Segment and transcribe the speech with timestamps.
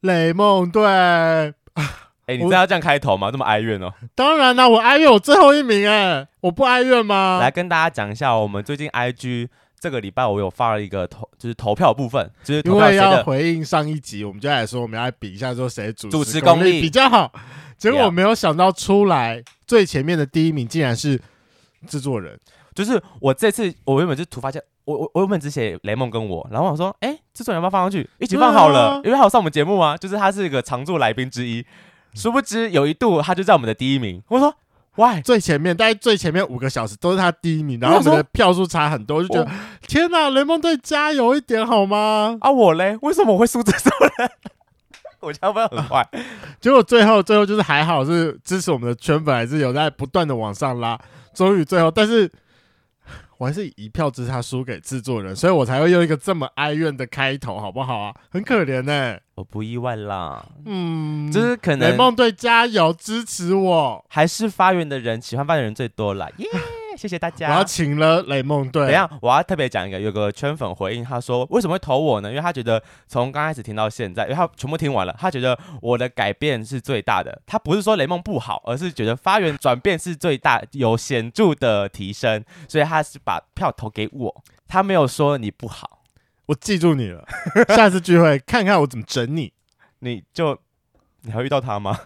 [0.00, 0.84] 雷梦队。
[0.84, 3.30] 哎、欸，你知道这样开头吗？
[3.30, 3.92] 这么哀怨哦。
[4.14, 7.38] 当然啦，我哀怨我最后一名哎，我不哀怨吗？
[7.40, 9.48] 来跟大家讲一下，我们最近 IG
[9.80, 17.32] 这个礼拜我有发了一个投，就是投票部分，就是因为要回应上一集，我们就来说，我们要来比一下说谁主主持功力比较好。
[17.78, 21.18] 结果我没有想到出来最前面的第一名竟然是
[21.86, 22.38] 制作人，
[22.74, 28.08] 就是我这次我原本就突发现，我我我原本只写雷梦跟我，然后我说，哎、欸，制作人要不要放上去？
[28.18, 31.64] 一起放好了，啊、因为他有上我们节目啊，就是他是一个常驻来宾之一。
[32.14, 34.52] 殊不知有一度他就在我们的第一名，我说，
[34.96, 39.48] 喂，最前面，大概最前面五个小时都是他第一名，然后我们的票数差很多，就觉得
[39.86, 42.36] 天哪，雷蒙队加油一点好吗？
[42.40, 44.30] 啊，我嘞，为什么我会输这种人？
[45.20, 46.04] 我加分很快，
[46.60, 50.98] 结果最后最后就是还好是支持我们的圈粉还是有在不断的往上拉，
[51.34, 52.30] 终于最后，但是
[53.38, 58.14] 我还是以一票之差输给制作人，所以我才会用一个这么哀怨的开头，好不好啊？
[58.30, 66.77] 很可怜呢、欸，我不意外啦，嗯，就是可能雷梦队加油支持我，还是发源的人喜欢发源的人最多啦，耶、yeah!。
[66.98, 67.50] 谢谢大家。
[67.50, 68.82] 我要请了雷梦队。
[68.82, 72.28] 等一下，我要特别讲一个，有个圈粉回应，他说为什么会投我呢？
[72.28, 77.40] 因为他觉得从刚开始听到现在，因为他全部听完了，他觉得我的改变是最大的。
[77.46, 84.42] 他不是说雷梦不好，而是觉得发源转变是最大，有显著的提升，所以他是把票投给我。
[84.66, 86.00] 他没有说你不好，
[86.46, 87.24] 我记住你了。
[87.68, 89.52] 下次聚会看看我怎么整你。
[90.00, 90.58] 你就
[91.22, 91.98] 你还遇到他吗？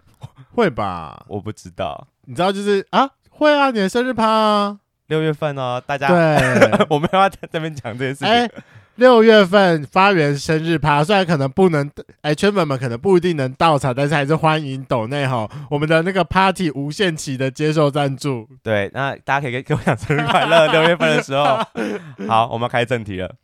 [0.55, 2.09] 会吧，我不知道。
[2.27, 4.79] 你知道就是啊，会啊，你的生日趴啊。
[5.13, 8.29] 六月份哦，大家对， 我们要在这边讲这件事情。
[8.29, 8.49] 哎，
[8.95, 11.91] 六月份发源生日趴，虽然可能不能，
[12.23, 18.49] 哎，圈粉们可能不一定能到场，但是还是欢迎抖内哈，我们的那个 party 无限期的接受赞助。
[18.63, 20.67] 对，那大家可以给给我讲生日快乐。
[20.69, 21.59] 六月份的时候，
[22.27, 23.35] 好，我们要开正题了。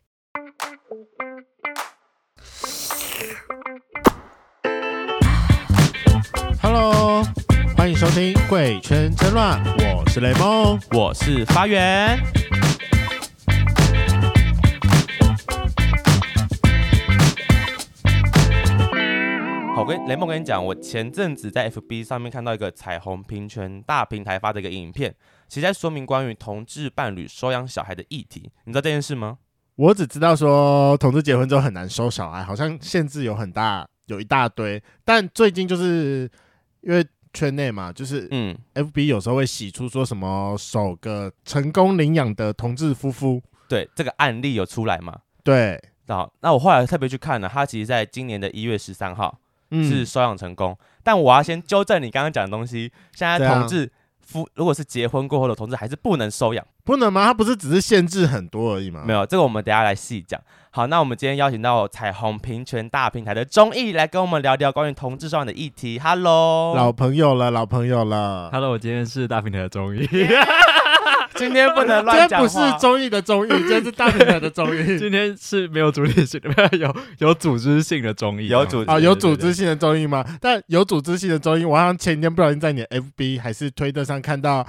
[6.63, 7.23] Hello。
[7.79, 9.57] 欢迎收听《贵圈真乱》，
[9.97, 12.19] 我是雷梦，我是发源。
[19.73, 25.15] 好，跟雷梦跟你讲，我前阵子在 FB 上面看到一个彩虹平权大平台发的一个影片，
[25.47, 28.51] 其实在说明关于同志伴侣收养小孩的议题。
[28.65, 29.37] 你知道这件事吗？
[29.77, 34.83] 我只知道说同志结婚之后很难收小孩，好像限制有很大，有一大堆。
[35.05, 36.29] 但最近就是
[36.81, 37.07] 因为。
[37.33, 45.15] 圈内嘛，就是嗯，FB 有时候会洗出说什么首个成功领养的同志夫妇，对这个案例有出来吗？
[45.43, 49.39] 对，好，那我后来特别去看了，他其实在今年的一月十三号
[49.71, 53.91] 是收养成功，嗯，但我要先纠正你刚刚讲的东西，现在同志
[54.29, 57.25] 夫如果是结婚过后的同志还是不能收养，不能吗？
[57.25, 59.03] 他不是只是限制很多而已吗？
[59.03, 60.39] 没有，这个我们等下来细讲。
[60.71, 65.99] 好，那我们今天邀请到彩虹平权大平台的钟毅来跟我们聊聊关于同志收养的议题。
[65.99, 68.51] Hello，老朋友了，老朋友了。
[68.51, 70.07] Hello，我今天是大平台的钟毅。
[71.39, 72.27] 今天不能乱讲。
[72.27, 74.99] 今天不是综艺的综艺， 今天是大平台的综艺。
[74.99, 78.47] 今天是没有主体性的，有 有组织性的综艺。
[78.49, 80.23] 有组啊，有组织性的综艺吗？
[80.41, 84.65] 但有组织性的综艺，我好像前天不小心在你的 FB 还是推特上看到。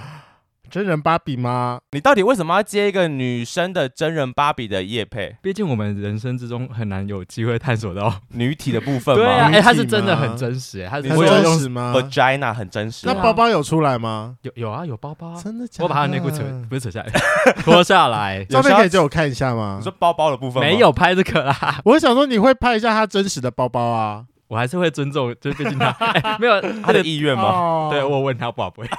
[0.71, 1.81] 真人芭比吗？
[1.91, 5.35] 你到底为什么要接一个女生的真人芭比的夜配？
[5.41, 9.21] 毕竟我们人生之中很难有机会探索到女体的部分嘛。
[9.25, 13.05] 对啊，哎、欸，它是真的很真实，哎，它是真实吗？Vagina 很真实。
[13.05, 14.35] 那包包有出来吗？
[14.43, 15.83] 有有啊，有包包，真的假的？
[15.83, 17.11] 我把它内裤扯，不是扯下来，
[17.63, 18.45] 脱下来。
[18.45, 19.75] 照片可以借我看一下吗？
[19.77, 21.81] 你说包包的部分没有拍这个啦。
[21.83, 27.43] 我想说你会拍一下他真实的包包啊，我还是会尊重，就毕竟他、欸、没有他的意愿嘛。
[27.43, 28.87] 哦、对我问他宝贝。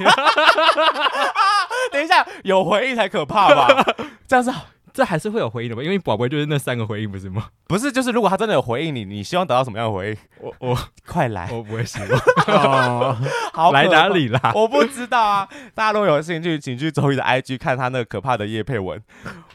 [1.92, 3.94] 等一下，有回应才可怕吧？
[4.28, 4.52] 这样子，
[4.92, 5.82] 这还是会有回应的吧？
[5.82, 7.48] 因为宝贝就是那三个回应，不是吗？
[7.66, 10.16] 不是，就是如果他真的有回应你，你希望得到什么样的回应？
[10.40, 12.20] 我我 快来，我不会失望。
[12.46, 13.16] 哦、
[13.52, 14.52] 好，来哪里啦？
[14.54, 15.48] 我不知道啊。
[15.74, 19.00] 大家如果有兴趣，请去周瑜的 IG 看他那个可怕的叶佩文。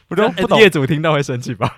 [0.08, 1.76] 我都不懂，业主听到会生气吧？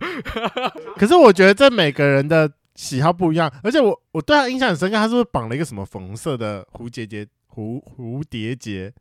[0.96, 7.26] 可是我觉得这每个人的喜好不一样，而且我我对他印象很深刻，他是不是绑了一个什么粉红色的蝴蝶结？
[7.52, 8.92] 蝴蝴蝶结？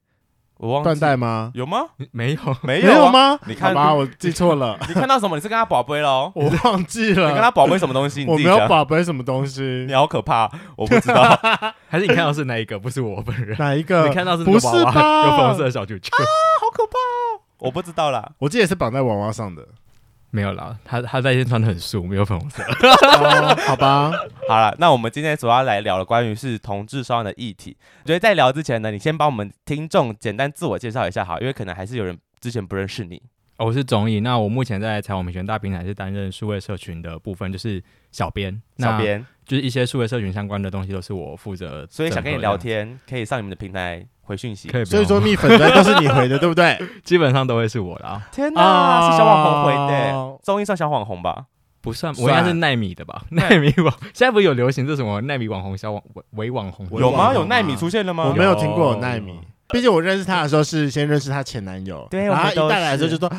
[0.59, 1.51] 我忘了断带吗？
[1.56, 1.85] 有吗？
[2.11, 3.39] 没有，没有、啊、没有吗？
[3.47, 4.77] 你看吧，我记错了。
[4.89, 5.38] 你看到什么？
[5.38, 6.29] 你是跟他宝贝喽？
[6.35, 7.29] 我忘记了。
[7.29, 8.25] 你跟他宝贝什么东西？
[8.25, 9.85] 你我没有宝贝什么东西。
[9.88, 11.23] 你好可怕，我不知道。
[11.88, 12.77] 还是你看到是哪一个？
[12.77, 13.56] 不是我本人。
[13.57, 14.06] 哪一个？
[14.09, 15.23] 你看到是娃娃，不是吧？
[15.23, 16.09] 有粉红色的小球球。
[16.17, 16.27] 啊，
[16.59, 17.39] 好可怕哦！
[17.59, 18.29] 我不知道啦。
[18.39, 19.65] 我记得是绑在娃娃上的。
[20.31, 22.61] 没有啦，他他那天穿的很素，没有粉红色。
[22.63, 24.11] 哦、好吧，
[24.47, 27.75] 好了，那我们今天主要来聊的关于是同志双的议题。
[28.03, 33.21] 我觉得在聊之前呢，你先帮我们听众简单自我介绍一下好，因为可能还是有人之前不认识你。
[33.57, 34.21] 我是总以。
[34.21, 38.61] 那我目前在彩虹平权大平台是担任数位社群的部分，就是小编。
[38.77, 41.85] 小编就是一些数位社群相关的东西都是我负责。
[41.89, 44.69] 所以想跟你聊天，可以上你们的平台回讯息。
[44.69, 44.85] 可以。
[44.85, 46.79] 所以说蜜粉专都是你回的，对不对？
[47.03, 48.21] 基本上都会是我的。
[48.31, 50.37] 天哪，啊、是小网红回的。
[50.43, 51.45] 综艺上小网红吧？
[51.81, 53.23] 不算，我应该是奈米的吧？
[53.31, 56.87] 奈米网现在不是有流行这什么奈米网红、小网伪网红？
[56.99, 57.33] 有吗？
[57.33, 58.25] 有奈米出现了吗？
[58.27, 59.39] 我没有听过有奈米。
[59.69, 63.31] 毕竟我认识他的时候是先认识他前男友，对，然后一带来的时候就说，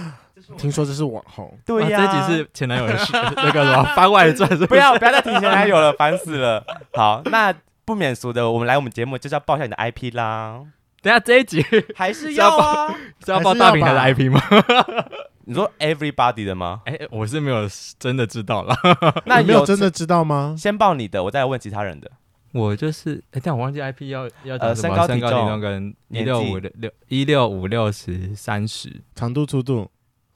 [0.57, 6.65] 听说这是网红，对呀，这集是前男友的事那个什么番外传， 不要不要再提前男友了，烦死了。
[6.95, 7.53] 好，那
[7.85, 10.61] 不免俗的，我们来我们节目就是要报一下你的 IP 啦。
[11.03, 11.65] 等下这一集
[11.97, 12.95] 还是要啊？
[13.25, 14.41] 是要报大平台的 IP 吗？
[15.47, 16.83] 你说 Everybody 的吗？
[16.85, 17.69] 哎，我是没有
[17.99, 18.77] 真的知道了。
[19.27, 20.55] 那你没有真的知道吗？
[20.57, 22.11] 先报你的，我再问其他人的。
[22.53, 29.91] 我就是，哎，但我忘记 IP 要要呃身高体重跟一六五六六一六五六十三十长度粗度。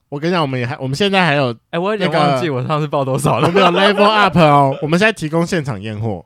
[0.09, 3.49] 我跟你讲，我们也还我们现在还有，哎，我有点忘记我上次报多少了。
[3.49, 6.25] 我们有 Level Up 哦，我们现在提供现场验货。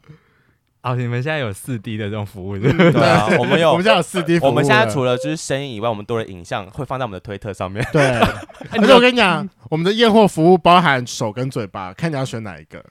[0.89, 2.71] 哦，你们现在有四 D 的这种服务，对
[3.03, 4.49] 啊， 我们有，我们现在有四 D 服务。
[4.49, 7.87] 我们现在除了就是声音以外，我们多了影像，会放在我们的推特上面。
[7.93, 8.03] 对，
[8.73, 12.85] 而且我跟你讲，我们的验货服务包含手跟嘴巴，看你要选哪一个。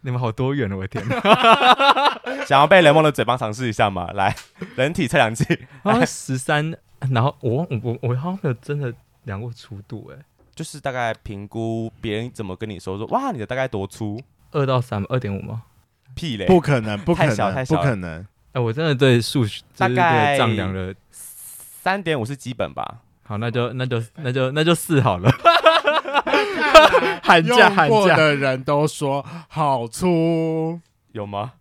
[0.00, 1.02] 你们好多元哦，我的天！
[2.46, 4.10] 想要被雷梦的嘴巴尝试一下吗？
[4.12, 4.36] 来，
[4.76, 5.44] 人体测量计，
[6.06, 6.76] 十三，
[7.10, 8.92] 然后我我我好像没有真的
[9.22, 10.22] 量过粗度，哎，
[10.54, 14.20] 就是大概评估别人怎么跟你说说，哇，你的大概多粗？
[14.50, 15.62] 二到三，二点五吗？
[16.14, 18.24] 屁嘞，不可能， 不可能，太小太小，不可能。
[18.52, 23.00] 哎，我真的对数学大概丈量了三点五是基本吧？
[23.24, 25.30] 好，那就那就那就那就四好了。
[27.22, 30.78] 喊价喊价的人都说好粗，
[31.12, 31.52] 有吗？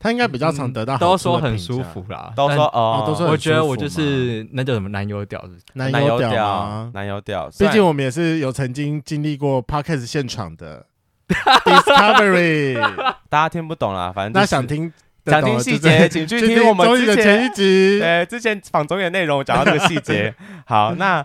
[0.00, 3.26] 他应该比较常得到，都说很舒服啦，都说哦，都说。
[3.26, 5.42] 我觉得我就是那叫什么男友屌，
[5.72, 7.50] 男友屌，男友屌。
[7.58, 10.86] 毕竟我们也是有曾经经历过 Podcast 现场的
[11.28, 12.74] Discovery，
[13.28, 14.92] 大家听不懂啦，反正那想听
[15.26, 20.34] 想听细节，请去听我们之前前一集， 对，之前访总演内容讲到这个细节。
[20.66, 21.24] 好，那。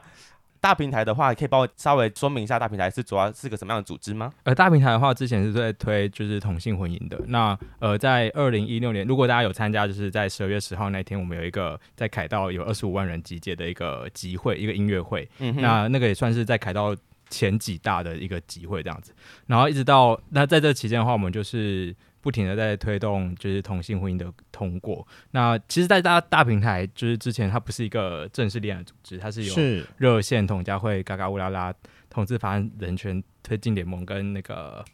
[0.64, 4.32] 大平台的话，可以帮我稍微说明一下，大平台是主要是个什么样的组织吗？
[4.44, 7.20] 呃，大平台的话，之前是在推就是同性婚姻的。
[7.28, 15.30] 那呃，在二零一六年，如果大家有参加，就是在十二月十号那天，我们有一个在凯道有二十五万人集结的一个集会，一个音乐会。
[15.40, 16.96] 嗯，那那个也算是在凯道
[17.34, 19.14] 前几大的一个集会这样子。
[19.48, 21.96] 然后一直到那在这期间的话，我们就是。
[22.24, 25.06] 不停的在推动，就是同性婚姻的通过。
[25.32, 31.74] 那其实，在大大平台，就是之前它不是一个正式立案组织，它是有热线、同家会、嘎嘎乌拉拉、
[32.10, 34.94] 同志法案人权推进联盟跟那个哎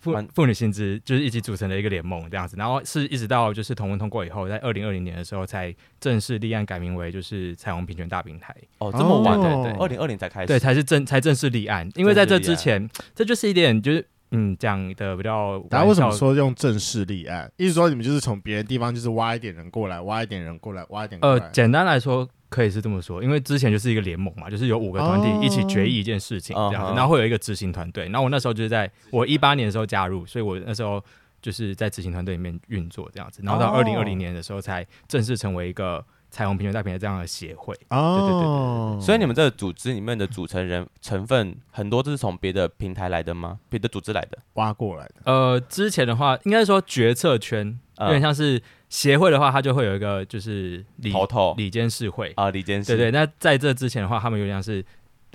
[0.00, 2.56] 妇妇女薪资，就是一起组成的一个联盟这样子。
[2.56, 8.54] 然后是一直到就是同文通过以后，在二零二零年的时候，才正式立案改名为就是彩虹平权大平台。
[8.78, 9.40] 哦，这么晚？
[9.40, 11.88] 对对，二零二零才开始，对，才是正才正式立案。
[11.94, 14.06] 因为在这之前，这就是一点就是。
[14.32, 15.60] 嗯，讲的比较。
[15.72, 17.50] 然后为什么说用正式立案？
[17.56, 21.18] 意思说你们就是从别的地方就是挖一点人过来，挖一点人过来，挖一点。
[21.20, 28.04] 呃，简单来说可以是这么说，因为之前就是一个联盟嘛，就是有五个团体一起决议一件事情这样子，哦、然后会有一个执行团队。
[28.04, 31.02] 然后我那时候就是在我一八年的时候加入，所以我那时候
[31.40, 33.40] 就是在执行团队里面运作这样子。
[33.42, 36.04] 然后到二零二零年的时候才正式成为一个。
[36.32, 43.58] 彩虹平权大平台这样的协会哦，对对对对，所以你们这个组织里面的组成人成分很多都是从别的平台来的吗？
[43.68, 45.14] 别的组织来的，挖过来的？
[45.24, 51.54] 呃，之前的话，应该说决策圈有点像是协会的话，它就会有一个就是里头头。
[51.56, 52.32] 理监事会。
[52.36, 52.94] 啊，里监事。
[52.94, 53.10] 对对。
[53.10, 54.84] 那在这之前的话，他们有点像是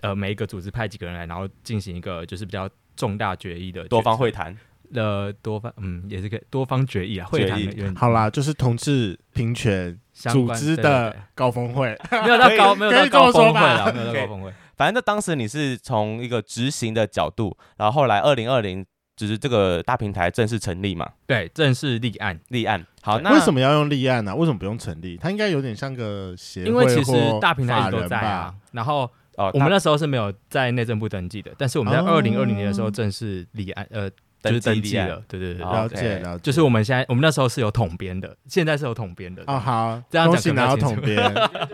[0.01, 4.55] 呃每一个组织派几个人来，然后进行一个就是比较重大决议的多方会谈。
[4.93, 7.95] 呃，多方嗯也是可以多方决议啊，会谈。
[7.95, 14.53] 好啦，就是同志平权组织的高峰会，没有到高没有到高峰会了，没有到 高峰会。
[14.75, 18.85] 反正那当时你是从一个执行的角度，然后后来二零二零
[19.15, 21.09] 就是这个大平台正式成立嘛？
[21.25, 22.85] 对，正式立案立案。
[23.01, 24.35] 好，那为什么要用立案呢？
[24.35, 25.17] 为什么不用成立？
[25.17, 28.53] 它应该有点像个协会，因为其实大平台都在啊。
[28.71, 34.09] 然后哦，我们那时候是没有在内政部登记的，但是我们在二零二零年的时候正式立案，呃。
[34.49, 36.41] 就是登记了，对对对，了解了解。
[36.43, 39.43] 就是我们现在，我们那时候是有统编的，现在是有统编的。
[39.47, 41.21] 哦，好，这样讲拿到统编。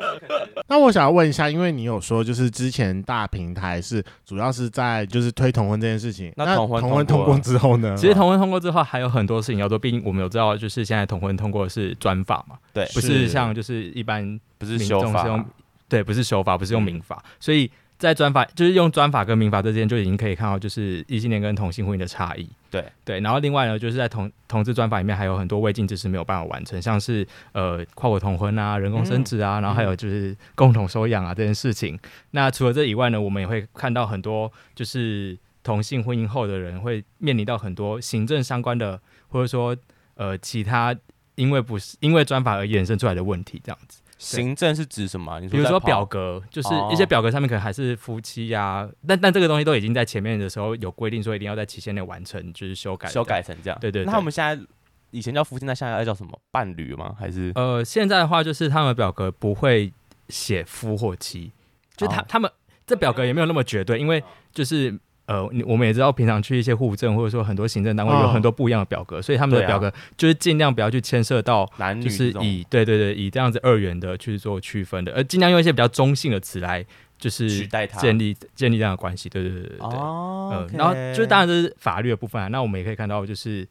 [0.67, 6.31] 那我想要问一下，因为你有说，就是之前大平台是主要是在就是推同婚这件事情。
[6.37, 7.95] 那同婚同婚通过之后呢？
[7.97, 15.45] 其实同婚通过之后还有很多事情要做，毕竟我们有知道，就是现在同婚通过是专法嘛，对，不是像就是一般不是修法，
[15.89, 17.69] 对，不是修法，不是用民法，所以。
[18.01, 22.49] 在专法就是用专法跟民法之间就已经可以看到，就是异性恋跟同性婚姻的差异。
[22.71, 31.99] 对对，然后另外呢，就是在同同志专法里面还有很多未尽之事没有办法完成，像是呃跨国同婚啊、人工生殖啊，嗯、然后还有就是共同收养啊这件事情。
[32.31, 39.77] 那除了这以外呢，我们也会看到很多就是同性婚姻后的人会面临到很多行政相关的，或者说
[40.15, 40.95] 呃其他
[41.35, 44.01] 因为不是因为专法而衍生出来的问题，这样子。
[44.21, 45.39] 行政是指什么？
[45.39, 53.79] 你说比如说表格，就是一些表格上面可能还是夫妻呀、啊，哦、但但这个东西都已经在前面的时候有规定，说一定要在期限内完成，就是修改修改成这样。
[53.81, 54.05] 对，对对。
[54.05, 54.63] 那我们现在
[55.09, 56.39] 以前叫夫妻，那现在要叫什么？
[56.51, 57.15] 伴侣吗？
[57.19, 57.51] 还是？
[57.55, 59.91] 呃，现在的话就是他们表格不会
[60.29, 61.51] 写夫或妻，
[61.97, 62.51] 就他、哦、他们
[62.85, 64.23] 这表格也没有那么绝对，因为
[64.53, 64.99] 就是。
[65.25, 76.85] 呃，我们也知道，平常去一些户政或者说很多行政单位有很多不一样的表格，哦、所以他们的表格就是尽量不要去牵涉到男女，就是以对对对，以这样子二元的去做区分的，而尽量用一些比较中性的词来
[77.17, 79.29] 就是取代它，建立建立这样的关系。
[79.29, 83.67] 对对对对对，哦、呃，然后就是当然这是法律的部分啊，那我们也可以看到就是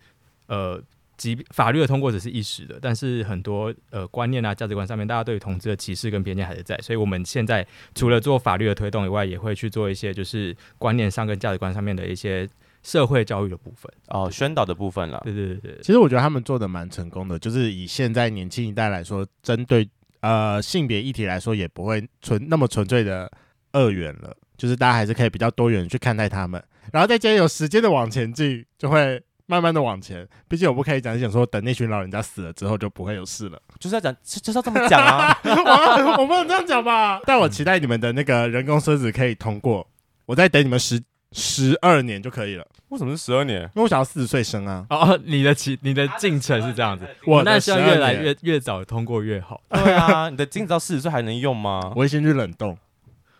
[0.46, 0.82] 呃。
[1.20, 6.74] 即法律的通过只是一时的，但是很多呃观念啊、价值观上面，大家对于同志的歧视跟偏见还是在。
[6.78, 12.48] 所以我们现在除了做法律的推动以外，也会去做一些就是观念上跟价值观上面的一些
[12.82, 15.20] 社会教育的部分哦，宣导的部分了。
[15.22, 19.86] 对对对对，其实我觉得他们做的蛮成功的，就是以现在年轻一代来说，针对
[20.20, 23.30] 呃性别议题来说，也不会纯那么纯粹的
[23.72, 29.22] 二元了，就是大家还是可以比较多元去看待他们，然后再接有时间的往前进，就会。
[29.50, 35.36] 慢慢的往前，毕竟我不可以讲讲说，等那群老人家死了之后就不会有事了，就是要讲，就是要这么讲啊！
[36.16, 37.20] 我不能这样讲吧？
[37.26, 39.84] 但我期待你们的那个人工生子可以通过，
[40.26, 41.02] 我再等你们十
[41.32, 42.64] 十二年就可以了。
[42.90, 43.62] 为什么是十二年？
[43.62, 44.86] 因为我想要四十岁生啊！
[44.88, 49.60] 哦，你的期你的进程是这样子，我那希望越来越越早通过越好。
[49.70, 51.80] 对啊，你的精子到四十岁还能用吗？
[51.96, 52.78] 我会先去冷冻。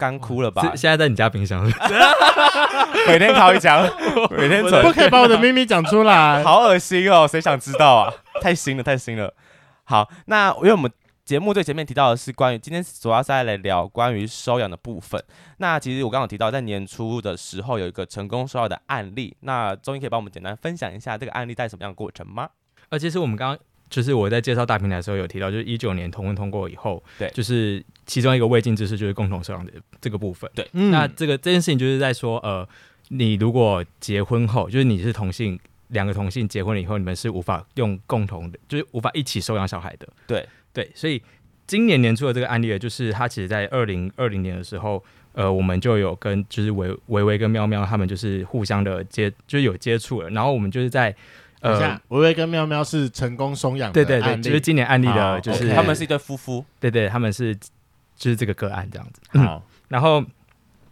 [0.00, 0.62] 干枯了吧？
[0.75, 1.73] 现在在你家冰箱里，
[3.07, 3.87] 每天烤一枪，
[4.35, 4.83] 每天存。
[4.83, 7.28] 不可以把我的秘密讲出来， 好恶心哦！
[7.28, 8.14] 谁想知道啊？
[8.40, 9.35] 太新了，太新了。
[9.85, 10.90] 好，那因为我们
[11.23, 15.23] 节目最前面提到的是关于今天主要是来聊关于收养的部分。
[15.59, 19.37] 那其实我刚刚提到，在年初的时候有一个成功收养的案例。
[19.40, 22.49] 那中医可以帮我们简单分享一下这个案例带什么样的过程吗？
[22.88, 23.59] 呃，其实我们刚刚。
[23.91, 30.65] 就是我在介绍大平台的时候有提到，就是一九年同婚通过以后，对，就是其中一个未尽之事就是共同收养的这个部分，对。
[30.73, 32.67] 嗯、那这个这件事情就是在说，呃，
[33.09, 40.89] 你如果结婚后，就是你是同性，两个同性结婚了以后，你们是无法用共同的，就是无法一起收养小孩的，对对。
[40.95, 41.21] 所以
[41.67, 51.13] 今年年初的这个案例，就是他其实在二零二零年的时候，呃，我们就有跟就是维维维跟喵喵他们就是互相的接，就是有接触了，然后我们就是在。
[51.61, 57.55] 呃，薇薇跟喵喵是成功收养的，对对对，就是今年案例的，就是他们是一对夫妇，对对，他们是
[58.17, 59.38] 就是这个个案这样子。
[59.38, 60.25] 好，然后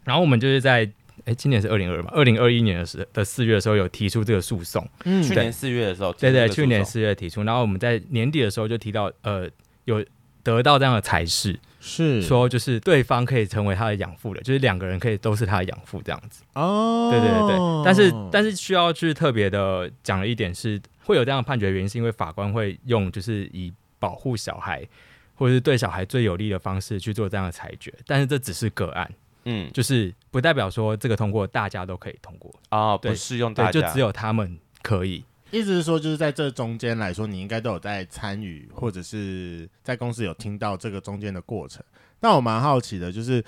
[0.05, 0.89] 然后我们就是在
[1.25, 9.49] 哎，今年是二零二嘛，二零二一年的时的四月的时候有提出这个诉讼，嗯，去年四月的时候，对对，去年四月提出，然后我们在年底的时候就提到，呃，
[9.85, 10.05] 有
[10.43, 11.59] 得到这样的裁示。
[11.81, 16.43] 是说，就是对方可以成为他的养父的，就是两个人可以都是他的养父这样子。
[16.55, 24.87] 哦，对对对对，但是但是需要去特别的讲了一点是，会有这样的判决的原因，是因为法官会用就是以保护小孩
[25.35, 29.11] 或者是对小孩最有利的方式去做这样的裁决，但是这只是个案，
[29.45, 35.25] 嗯，就是不代表说这个通过大家都可以通过啊，不适用大家，对，就只有他们可以。
[35.51, 41.83] 意思是说，就是在这中间来说，你应该都有在参与，或者是在公司有听到这个中间的过程。
[42.21, 43.43] 那我蛮好奇的，就是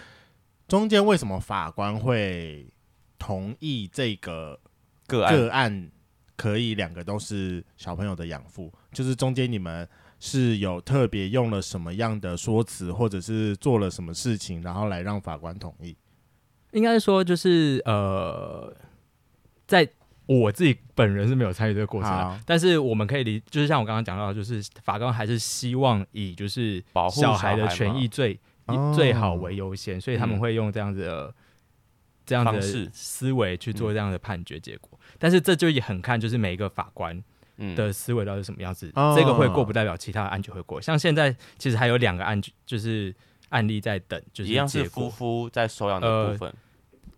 [0.66, 2.66] 中间为什么法官会
[3.19, 4.59] 同意这个
[5.07, 5.90] 个案，个案
[6.37, 8.73] 可以两个都是小朋友的养父？
[8.92, 9.87] 就是中间你们
[10.19, 15.95] 是有特别用了什么样的说辞，或者是做了什么事情，然后来让法官同意？
[16.73, 18.75] 应该说，就是呃，
[19.66, 19.87] 在。
[20.38, 28.38] 我自己本人是没有参与这个过程，的但是我们可以理，就是像我刚刚讲到，就是法官还是希望以就是保护小孩的权益最
[28.94, 31.34] 最好为优先，哦、所以他们会用这样子的、嗯、
[32.25, 32.60] 这样的
[32.92, 34.90] 思维去做这样的判决结果。
[35.02, 37.20] 嗯、但是这就也很看就是每一个法官
[37.75, 40.80] 的思维到底是什么样子，嗯、这个会过不代表其他的案就会过。
[40.80, 43.12] 像现在其实还有两个案就是
[43.49, 46.49] 案例在等，就是一样是夫妇在收养的部分。
[46.49, 46.56] 呃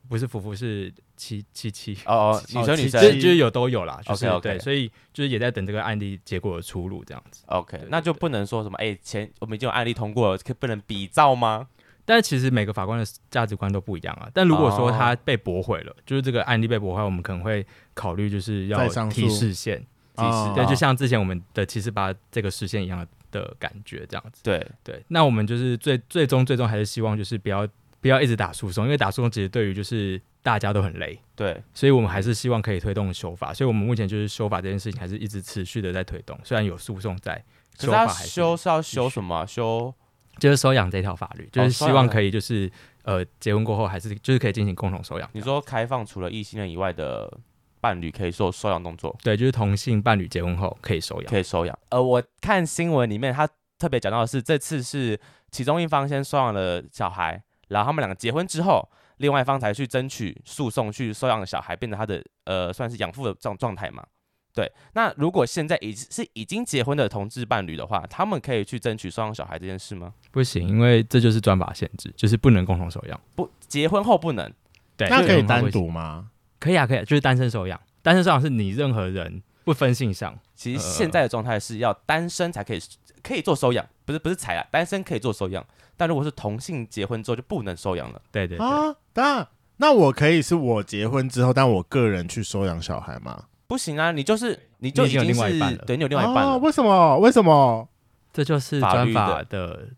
[0.08, 7.44] 不是夫妇，是妻妻妻哦，女生女生就是有都有啦，就是对，所以就是也在等这个案例结果的出炉这样子。
[7.46, 11.68] OK，那就不能说什么哎，前我们已经有案例通过了，可不能比照吗？
[12.04, 14.28] 但是其实每个法官的价值观都不一样啊。
[14.34, 17.64] 但如果说他被驳回了，就是这个案例被驳回，我们可能会
[17.94, 19.78] 考虑就是要提示线，
[20.16, 24.42] 提示对，就像之前我们的七四八这个释宪一样的感觉这样子。
[24.42, 27.68] 对对，那我们就是最最终最终还是希望就是不要。
[28.00, 31.18] 不要一直打诉讼，因为打诉讼其实对于就是大家都很累。
[31.34, 37.42] 对，所以我们还是希望可以推动修法，所以我们目前就是修法这件事情还是一直持续的在推动，虽然有诉讼在，
[37.78, 39.46] 修法修是要修什么、啊？
[39.46, 39.92] 修
[40.38, 42.70] 就是收养这条法律，就是希望可以就是、
[43.04, 45.28] 哦、呃结婚过后还是就是可以进行共同收养。
[45.32, 47.32] 你说开放除了异性恋以外的
[47.80, 49.16] 伴侣可以做收养动作？
[49.22, 51.78] 对，就是同性伴侣结婚后可以收养，可以收养。
[51.90, 55.18] 呃，我看新闻里面他特别讲到的是，这次是
[55.50, 58.88] 其中一方先收养了小孩，然后他们两个结婚之后。
[59.22, 64.04] 另外一方才去争取诉讼，去收养小孩，变成他的呃，算是养父的状状态嘛？
[64.52, 64.70] 对。
[64.94, 70.12] 那如果现在已是已经结婚的同志伴侣的话，他们可以去争取收养小孩这件事吗？
[70.32, 73.20] 不行，因为这就是专法限制，就是不能共同收养。
[73.36, 74.52] 不，结婚后不能。
[74.96, 76.28] 对，那可以单独吗？
[76.58, 77.80] 可以啊，可以，就是单身收养。
[78.02, 80.36] 单身收养是你任何人不分性向。
[80.54, 82.80] 其实现在的状态是要单身才可以
[83.22, 85.64] 可以做收养，不是不是才啊，单身可以做收养。
[85.96, 88.20] 但如果是同性结婚之后就不能收养了。
[88.32, 93.44] 对对对啊，那那我可以是我结婚之后，但我个人去收养小孩吗？
[93.66, 96.50] 不行啊，你就是你就已经是你有另外一半了，对，你有另外一半了。
[96.52, 97.18] 啊，为什么？
[97.18, 97.88] 为什么？
[98.32, 99.88] 这就是专法的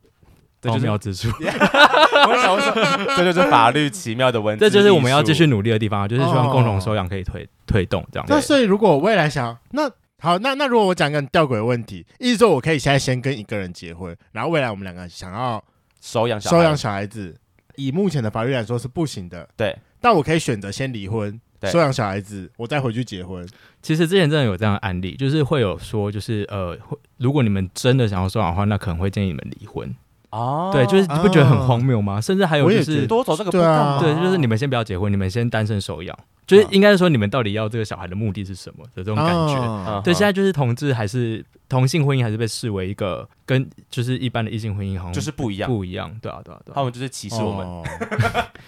[0.65, 1.29] 奥妙之处。
[1.41, 4.61] 我想说，这就是法律奇妙的问题。
[4.61, 8.27] 这就是我们要继续努力的地方，就是希望共同收养可以推推动这样。
[8.29, 9.91] 那所以如果我未来想那。
[10.21, 15.63] 好，那那如果我讲个很吊诡的问题，意思说我可以现在先跟一个人结婚，然后未来我们两个想要
[16.01, 17.37] 收养收养小孩子，
[17.77, 19.47] 以目前的法律来说是不行的。
[19.57, 23.47] 对，但我可以选择先离婚，收养小孩子，我再回去结婚。
[23.83, 26.79] 其实之前真的有这样的案例，就是会有说，就是呃，
[27.19, 29.95] 如果你们真的想要收养的话，那可能会建议你们离婚。
[30.35, 32.21] 哦，对，就是你不觉得很荒谬吗？
[32.21, 36.19] 甚至还有就是多走这个步道，对，就是你们先不要结婚，你们先单身收养。
[36.47, 39.55] 就是应该是说，你们到底要这个小孩的目的是什么的这种感觉？
[39.55, 46.15] 哦、对，现在就是同志还是同性婚姻还是被视为一个跟就是一般的异性婚姻好像就是不一样，不一样。
[46.21, 47.83] 对啊，对啊，对啊，他们就是歧视我们。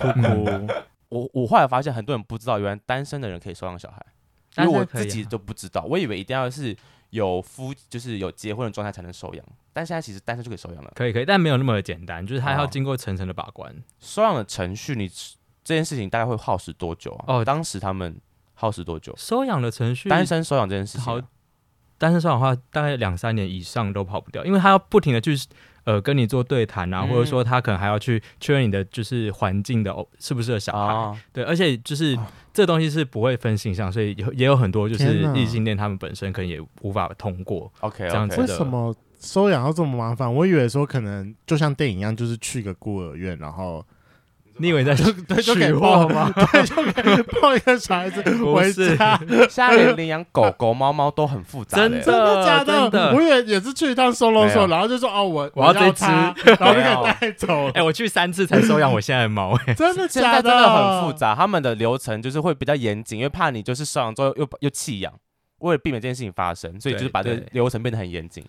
[1.11, 6.75] 我我后来发现很多人不知道，原来单身的人可以收养小孩，因为我自己都不知道，我以为一定要是
[7.11, 10.93] 有夫就是有结婚的状态才能收养，但现在其实单身就可以收养了。
[10.95, 13.75] 可以可以，但没有那么简单，就是他要经过层层的把关。
[14.01, 15.11] 收养的程序你。
[15.67, 17.25] 这件事情大概会耗时多久啊？
[17.27, 18.21] 哦，当时他们
[18.55, 19.13] 耗时多久？
[19.17, 21.21] 收养的程序，单身收养这件事情，好，
[21.99, 25.37] 单身收养的话，大概两三年以上都跑不掉，因为他要不停的去
[25.87, 37.73] 呃跟你做对谈啊，嗯、或者说他可能还要去确认你的就是环境的哦适不适合小孩，哦、对，而且就是、哦、这东西是不会分性向，所以也有很多就是异性恋他们本身可能也无法通过。
[37.80, 40.30] OK，这样子.为什么收养要这么麻烦？
[40.32, 43.82] 我以为说可能就像电影一样，就是去个孤儿院，然后。
[44.58, 46.32] 你以为在就对就可以抱吗？
[46.34, 49.19] 对，就可以抱一个小孩子回家。
[49.49, 53.12] 现在连领养狗狗、猫猫都很复杂，真的真的假的？
[53.14, 57.71] 我也也是去一趟收容所，然后就说哦，我我要这只，然后就可以带走。
[57.75, 60.42] 哎，我去三次才收养我现在的猫， 哎，真的假的？
[60.42, 65.12] 真的很复杂，他们的流程就是会比较严谨，因为怕你就是收养之后又又弃养，
[65.58, 68.45] 为了避免这件事情发生，所以就是把这个流程变得很严谨，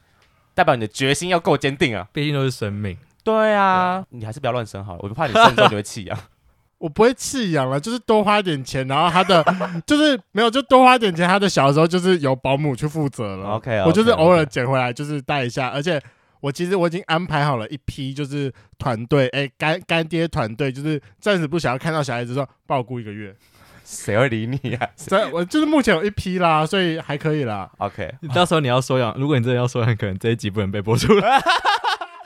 [0.53, 2.07] 代表你的决心要够坚定啊！
[2.13, 2.97] 毕竟都是生命。
[3.27, 6.17] 对啊，你还是不要乱生好了，我就怕你生之后就会弃养。
[6.79, 9.43] 我不会弃养了，就是多花点钱，然后他的
[9.85, 13.55] 就是没有，就多花点钱，他的小时候就是由保姆去负责了。
[13.55, 16.01] OK，我就是偶尔捡回来就是带一下，而且
[16.39, 23.35] 我其实我已经安排好了一批就是团队，哎，干干爹团队，就是暂时不想要看到小孩子说抱顾一个月，
[23.83, 24.87] 谁会理你啊？
[24.95, 27.69] 这我就是目前有一批啦，所以还可以啦。
[27.79, 31.41] OK，到时候你要收养，如果你真的要收养，可能这一集不能被播出来。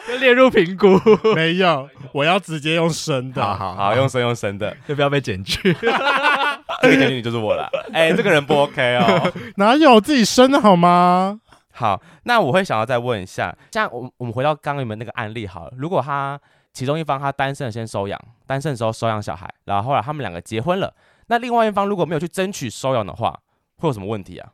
[0.20, 1.00] 列入评估
[1.36, 5.74] 没有，我要直接用生的，好好好，用生用生的， 就不要被剪去。
[6.82, 11.40] 这个剪去你就是我了，哎、欸，这个人不 OK 哦，哪有自己生的好吗？
[11.74, 16.40] 好，那我会想要再问一下，这样我我们回到刚刚你们那个案例好了，如果他
[16.74, 20.94] 其中一方他单身的先收养，单身的时候收养小孩，然后后来他们两个结婚了，
[21.28, 23.40] 那另外一方如果没有去争取收养的话，
[23.78, 24.50] 会有什么问题啊？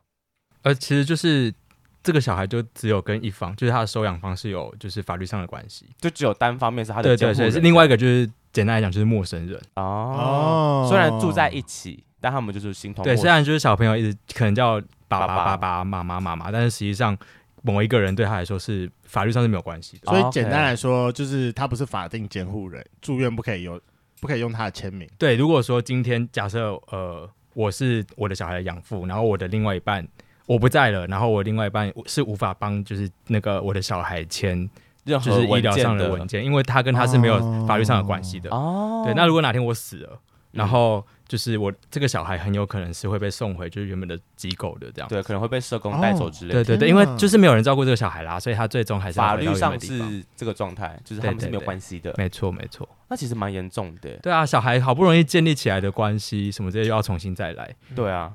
[0.62, 1.52] 呃，其实就是。
[2.08, 7.14] 这个小孩就只有跟一方，就是他的收养方是有就是法律上的关系，就只有单方面是他的。
[7.14, 10.86] 对对对，另外一个就是简单来讲就是陌生人哦。
[10.88, 13.04] 虽然住在一起，但他们就是形同。
[13.04, 17.14] 对，虽然就是小朋友一直可能叫爸爸爸爸妈妈妈妈，但是实际上
[17.60, 20.10] 某一个人对他来说是法律上是没有关系的。
[20.10, 23.78] 所以简单来说，就是他不是法定监护人，住院不可以有
[24.18, 25.06] 不可以用他的签名。
[25.18, 30.08] 对，如果说今天假设呃我是我的小孩的养父，然后我的另外一半。
[30.48, 34.68] 我不在了，然后我另外一半是无法帮，就是那个我的小孩签
[35.04, 38.48] 任何就是医疗上的文件，因为他跟他是没有法律上的关系的。
[38.50, 40.18] 哦，对，那如果哪天我死了，
[40.52, 46.64] 然后就是我这个小孩很有可能是会被送回就是原本的机构的这样，对，可能会被社工带走之类的。
[46.64, 52.14] 对对对，因为就是没有人照顾这个小孩啦，所以他最终还是法律上是这个状态，就是他们是没有关系的。
[52.16, 54.16] 没错没错，那其实蛮严重的。
[54.22, 57.74] 对啊，小孩好不容易建立起来的关系，什么这些又要重新再来。
[57.94, 58.32] 对啊，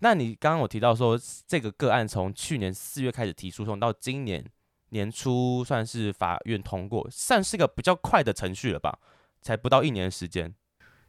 [0.00, 4.44] 那你刚刚我提到说这个个案从去年四月开始提诉讼到今年
[4.90, 8.98] 年初算是法院通过，算是个比较快的程序了吧？
[9.40, 10.54] 才不到一年的时间。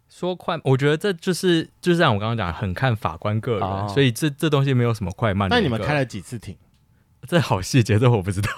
[0.10, 5.50] 说快，我觉得这就是就是像我刚刚讲，很看法官个人，哦、所以这这东西没有什么快慢。
[5.50, 6.58] 那你们开了几次庭？
[7.28, 8.50] 这好细节，这我不知道。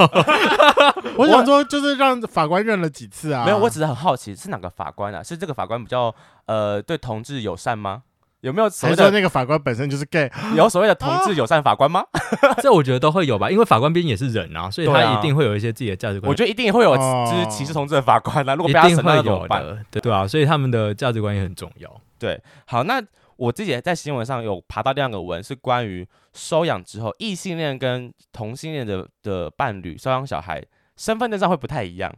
[1.17, 3.45] 我想说，就是让法官认了几次啊？
[3.45, 5.23] 没有，我只是很好奇，是哪个法官啊？
[5.23, 6.13] 是这个法官比较
[6.45, 8.03] 呃对同志友善吗？
[8.41, 10.31] 有没有所谓的那个法官本身就是 gay？
[10.55, 12.03] 有所谓的同志友善法官吗？
[12.63, 16.29] 这我觉得都会有吧，因为法官毕竟也是人啊，所以他一定会有一些自己的价值观。
[16.29, 19.85] 我觉得一定会有就是歧视同志的法官啊，如果被他审到怎么办？
[19.91, 22.01] 对对啊，所以他们的价值观也很重要。
[22.17, 23.01] 对，好，那
[23.35, 30.63] 我自己在新闻上有爬到第二个文，是关于收养之后异性恋跟同性恋的的伴侣收养小孩，
[30.95, 32.13] 身份证上会不太一样，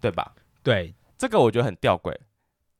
[0.00, 0.32] 对吧？
[0.62, 2.14] 对，这个我觉得很吊诡。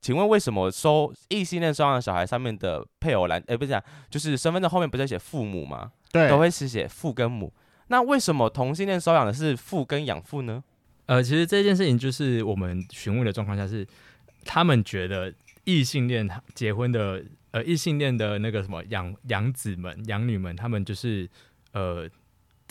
[0.03, 5.93] 请问为什么收异性恋收养小孩上面的配偶栏，哎，不是讲，就是身份证后面不是写父母吗？
[6.11, 7.51] 对，都会是写父跟母。
[7.87, 10.63] 那为什么同性恋收养的是父跟养父呢？
[11.07, 13.87] 呃，其实这件事情就是我们询问的状况下是，
[14.45, 15.33] 他们觉得
[15.65, 21.31] 异性恋结婚的，呃，异性恋的那个什么养养子们、养女们，他们就是
[21.73, 22.09] 呃。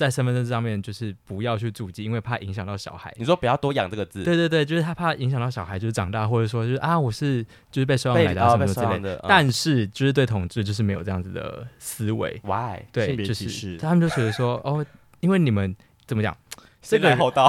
[0.02, 3.14] 在身份证上面就是不要去注记，因为怕影响到小孩。
[3.20, 4.24] 你说不要多养这个字？
[4.24, 9.24] 对对对，就是他怕影响到小孩，就是长大或者说就是啊，我是就是被收养来的什么之类的。
[9.30, 12.42] 但是就是对同志就是没有这样子的思维。
[12.44, 12.80] Why？
[12.92, 14.84] 对，就是他们就觉得说哦，
[15.20, 15.76] 因为你们
[16.08, 16.36] 怎么讲？
[16.82, 17.48] 先来后到，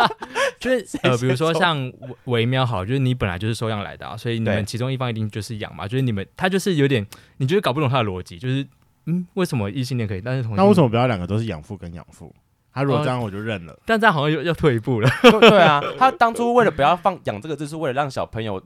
[0.60, 1.90] 就是 呃，比如说像
[2.24, 7.06] 维喵好，就是你本来就是收养来的啊，所以你们其中一方一定就是养嘛，就是你们他就是有点，
[7.38, 8.66] 你就是搞不懂他的逻辑，就是。
[9.08, 12.32] 嗯，为什么异性恋可以，但是同性恋那为什么不要两个都是养父跟养父？
[12.72, 13.76] 他如果这样，我就认了。
[13.84, 15.10] 但这样好像又要退一步了。
[15.40, 18.62] 对啊，他当初为了不要放养这个字，是为了让小朋友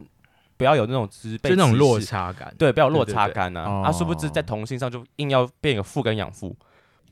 [0.59, 3.83] 不要有那种就是被就那种落差感，对，不要有落差感啊。
[3.85, 6.55] 啊，殊不知在同性上就硬要变一个父跟养父。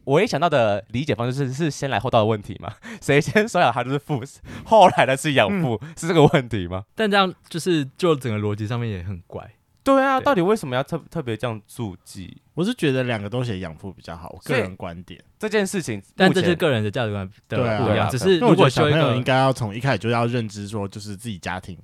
[0.05, 2.73] 我一想到的理解方式是是先来后到的问题嘛？
[3.01, 4.21] 谁先收养他就是父，
[4.66, 6.85] 后来的是养父，是这个问题吗？
[6.95, 9.49] 但这样就是就整个逻辑上面也很怪。
[9.83, 12.37] 对啊，到底为什么要特特别这样注记？
[12.55, 15.19] 我是觉得两个都写养父比较好，我个人观点。
[15.38, 18.09] 这件事情，但这是个人的价值观的不一样。
[18.11, 21.79] 只是如果小朋友应该要从一开始就要认知说，就是自己家庭，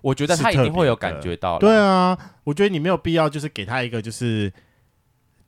[0.00, 1.58] 我觉得他一定会有感觉到。
[1.58, 4.52] 对啊，我觉得你没有必要就是给他一个就是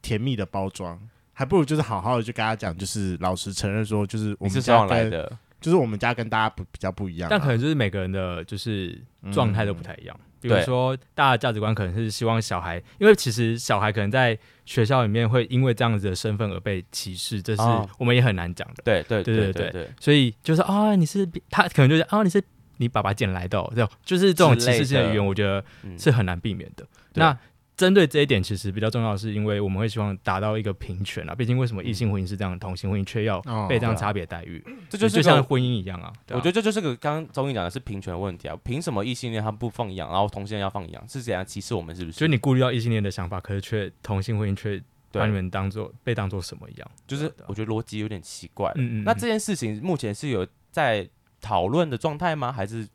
[0.03, 1.01] 甜蜜的包装，
[1.33, 7.29] 还不如就是好好的就跟他讲，就是老实承认说，就是我们是这样来的，就是我们家跟大家不比较不一样。
[7.31, 9.01] 但可能就是每个人的就是
[9.33, 10.17] 状态都不太一样。
[10.43, 17.63] 比如说，大家的价值观可能是希望小孩，因为其实小孩可能在学校里面会因为这样子的身份而被歧视，这是
[17.99, 18.83] 我们也很难讲的。
[18.85, 22.43] 对对对对对，所以就是啊，你是他可能就是啊，你是
[22.77, 25.65] 你爸爸捡来的，这种就是这种歧视性的语言，我觉得
[25.99, 26.87] 是很难避免的。
[27.15, 27.39] 那。
[27.75, 31.35] 针对这一点，其实比较重要的是，因为我们会希望达到一个平权啊。
[31.35, 34.63] 毕竟，为什么异性婚姻是这样，同性婚姻却要被这样差别待遇？
[34.91, 36.13] 这就是就像婚姻一样啊。
[36.29, 38.57] 我觉得这就是个刚刚综艺讲的是平权的问题啊。
[38.63, 41.09] 凭什么异性恋他不放养，然后同性恋要放养？
[41.09, 41.97] 是怎样歧视我们？
[41.97, 42.19] 是不是？
[42.19, 44.81] 所以你顾虑到异性恋的想法，可是却同性婚姻却
[45.11, 46.91] 把你们当做被当做什么一样？
[47.07, 48.71] 就是我觉得逻辑有点奇怪。
[48.77, 49.05] 嗯嗯。
[49.05, 51.09] 那这件事情目前是有在
[51.41, 52.53] 讨论的状态吗？
[52.53, 52.87] 还是？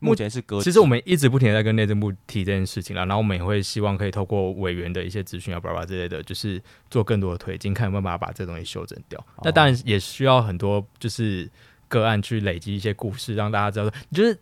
[0.00, 0.60] 目前是搁。
[0.62, 9.18] 其实我们一直不停的在跟内政部提这件事情了，然后我们也会希望可以透过委员的一些资讯啊、巴拉巴拉之类的，就是做更多的推进，看有没有办法把这东西修正掉。
[9.36, 11.50] 哦、那当然也需要很多就是
[11.88, 13.96] 个案去累积一些故事，让大家知道。
[14.12, 14.38] 就是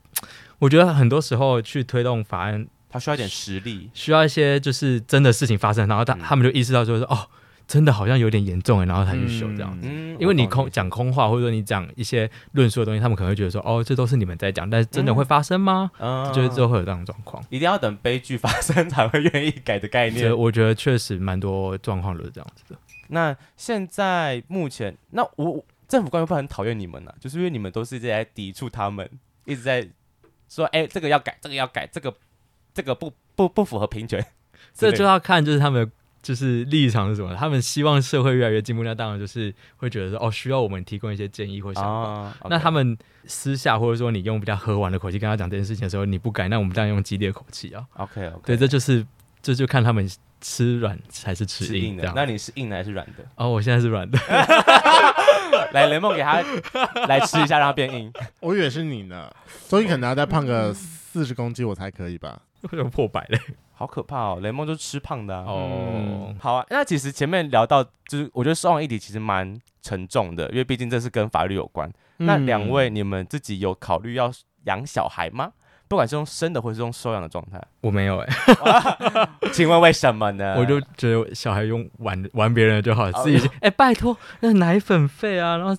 [0.58, 7.28] 我觉得很多时候去推动法案，它需要一点实力，需要一些就是真的事情发生，然后他、嗯、他们就意识到就是说哦。
[7.66, 15.90] 真的好像有点严重哎，然后才去修这样子，嗯、因为你空讲空话，或者说你讲一些论述的东西，他们可能会觉得说，哦，这都是你们在讲，但是真的会发生吗？
[15.98, 20.36] 嗯，就是之后会有这种状况，一定要等悲剧发生 才会愿意改的概念。
[20.36, 22.78] 我觉得确实蛮多状况都是这样子的。
[23.08, 27.18] 那现在目前，那我政府官员会很讨厌你们呢、啊？
[27.18, 29.10] 就是因为你们都是在抵触他们，
[29.44, 29.84] 一直在
[30.48, 32.14] 说，哎、欸，这个要改，这个要改，这个
[32.72, 34.24] 这个不不不符合平权，
[34.72, 35.90] 这就要看就是他们。
[36.26, 37.32] 就是立场是什么？
[37.36, 42.14] 他们希望社会越来越进步，那当然就是会觉得说，哦，需要我们提供一些建议或想法。
[42.14, 42.48] Oh, okay.
[42.50, 47.86] 那他们私下或者说你用比较和缓的口气跟他讲这件事情的时候，你不改，那我们当然用激烈的口气啊。
[47.94, 49.06] OK OK，对，这就是
[49.40, 50.10] 这就看他们
[50.40, 52.12] 吃软还是吃硬，吃硬的。
[52.16, 53.24] 那你是硬的还是软的？
[53.36, 54.18] 哦，我现在是软的。
[55.72, 56.42] 来雷梦给他
[57.06, 58.12] 来吃一下，让他变硬。
[58.40, 62.40] 我以为是你呢，所以可能要再胖个四十公斤我才可以吧？
[62.62, 63.38] 为什么破百嘞？
[63.78, 64.38] 好可怕哦！
[64.40, 66.36] 雷梦就吃胖的、啊、哦、嗯。
[66.40, 71.86] 好啊，那其实前面聊到，就是我觉得收养议题其实蛮沉重的，因为毕竟这是跟法律有关。
[72.18, 74.32] 嗯、那两位，你们自己有考虑要
[74.64, 75.52] 养小孩吗？
[75.88, 77.62] 不管是用生的，或是用收养的状态？
[77.80, 79.28] 我没有哎、欸。
[79.52, 80.56] 请问为什么呢？
[80.58, 85.74] 我就觉得小孩用玩玩别人的就好，自己哎、欸，拜托那奶粉费啊，然后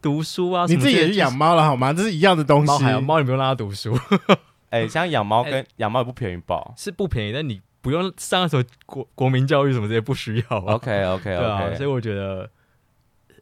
[0.00, 1.92] 读书啊，你自己也去养猫了好吗？
[1.92, 2.66] 这是一样的东西。
[2.66, 3.98] 猫还有猫，你不用让它读书。
[4.70, 6.72] 哎、欸，像养猫跟养猫也不便宜吧？
[6.76, 10.74] 是不便宜，但你不用上什么国国民教育什么这些不需要、啊。
[10.74, 12.50] OK OK OK，对啊，所以我觉得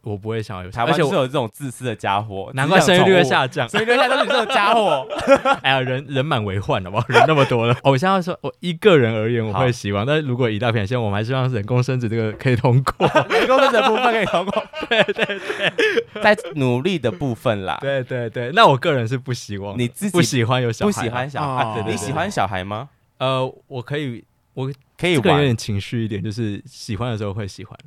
[0.03, 0.69] 我不会想要有。
[0.69, 3.67] 台湾就是有这种自私的家伙，难怪生育率会下降。
[3.67, 5.07] 生育率下降都是这种家伙。
[5.63, 7.05] 哎呀，人人满为患，好不好？
[7.07, 7.75] 人那么多了。
[7.83, 10.05] 我现在说，我一个人而言，我会希望。
[10.05, 14.63] 但是如果以大片，现在我们还希望人工生殖这个可以通过， 人工生殖的部分可以通过。
[14.89, 15.73] 对对对。
[16.21, 22.89] 在努力的部分啦，对对对，那我个人是不希望，你自己不喜欢有小孩，不喜欢小孩，哦、你喜欢小孩吗？
[23.17, 27.77] 呃，我可以，我可以，这个有点情绪一点，就是喜欢的时候会喜欢，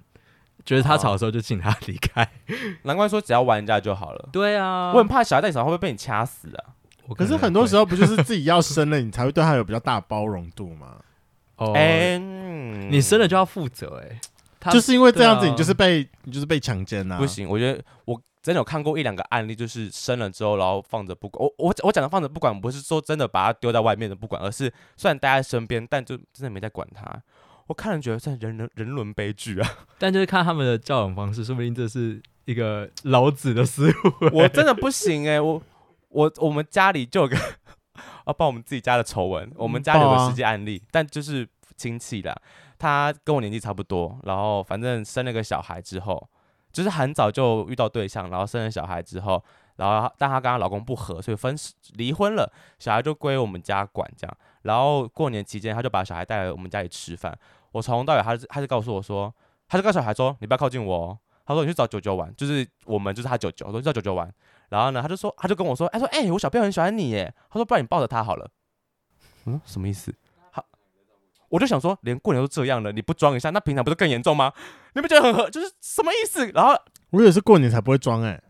[0.67, 2.23] 觉得他吵的时候就请他离开。
[2.23, 2.29] 哦、
[2.83, 4.29] 难怪说只要玩一下就好了。
[4.31, 6.75] 对啊，我很怕小孩在手上会不会被你掐死啊？
[7.17, 10.97] 可是很多时候不就是自己要生了，你才会对他有比较大包容度吗？
[11.57, 11.73] 哦，
[12.91, 14.21] 你生了就要负责、欸，哎。
[14.73, 17.19] 就是因为这样子，你就是被、啊、你就是被强奸呐！
[17.19, 21.41] 不行，我觉得我真的有看过一两个案例，就是生了之后，然后放着不管。
[21.41, 27.05] 我我我讲的放着不管，不是说真的把他丢在外面的不管，而是虽然待在身边，但就真的没在管他。
[27.67, 29.69] 我看了觉得这人人人伦悲剧啊！
[29.99, 34.13] 但就是看他们的教养方式，说不定这是一个老子的思路。
[34.33, 35.41] 我真的不行哎、欸！
[35.41, 35.61] 我
[36.11, 37.37] 我我们家里就有个
[38.27, 42.35] 要报我们自己家的丑闻，我们家里有个实际案例，但就是亲戚啦。
[42.79, 46.29] 她跟我年纪差不多，然后反正生了个小孩之后，
[46.73, 49.43] 就是很早就遇到对象，然后生了小孩之后，
[49.77, 51.57] 然后但她跟她老公不和，所以分
[51.95, 54.37] 离婚了，小孩就归我们家管这样。
[54.63, 57.37] 然后过年期间，她就把小孩带来我们家里吃饭。
[57.77, 59.33] 我从头到尾，她她就告诉我说，
[59.69, 61.19] 他就跟小孩说，你不要靠近我哦。
[61.47, 64.33] 她说你去找舅舅玩，就是我们就是他舅舅，我说你找舅舅玩。
[64.69, 67.33] 然后呢，他就说，他就跟我说，哎说哎、欸，我小朋友很喜欢你耶。
[67.51, 68.49] 他说不然你抱着他好了。
[69.45, 70.13] 嗯，什么意思？
[70.51, 70.65] 好
[71.49, 74.53] 我就想说，连过年都这样了，你不装一下，那平常不是更严重吗？
[74.95, 75.49] 你不觉得很合？
[75.51, 76.51] 就是什么意思？
[76.53, 76.75] 然后
[77.11, 78.43] 我也是过年才不会装哎、欸，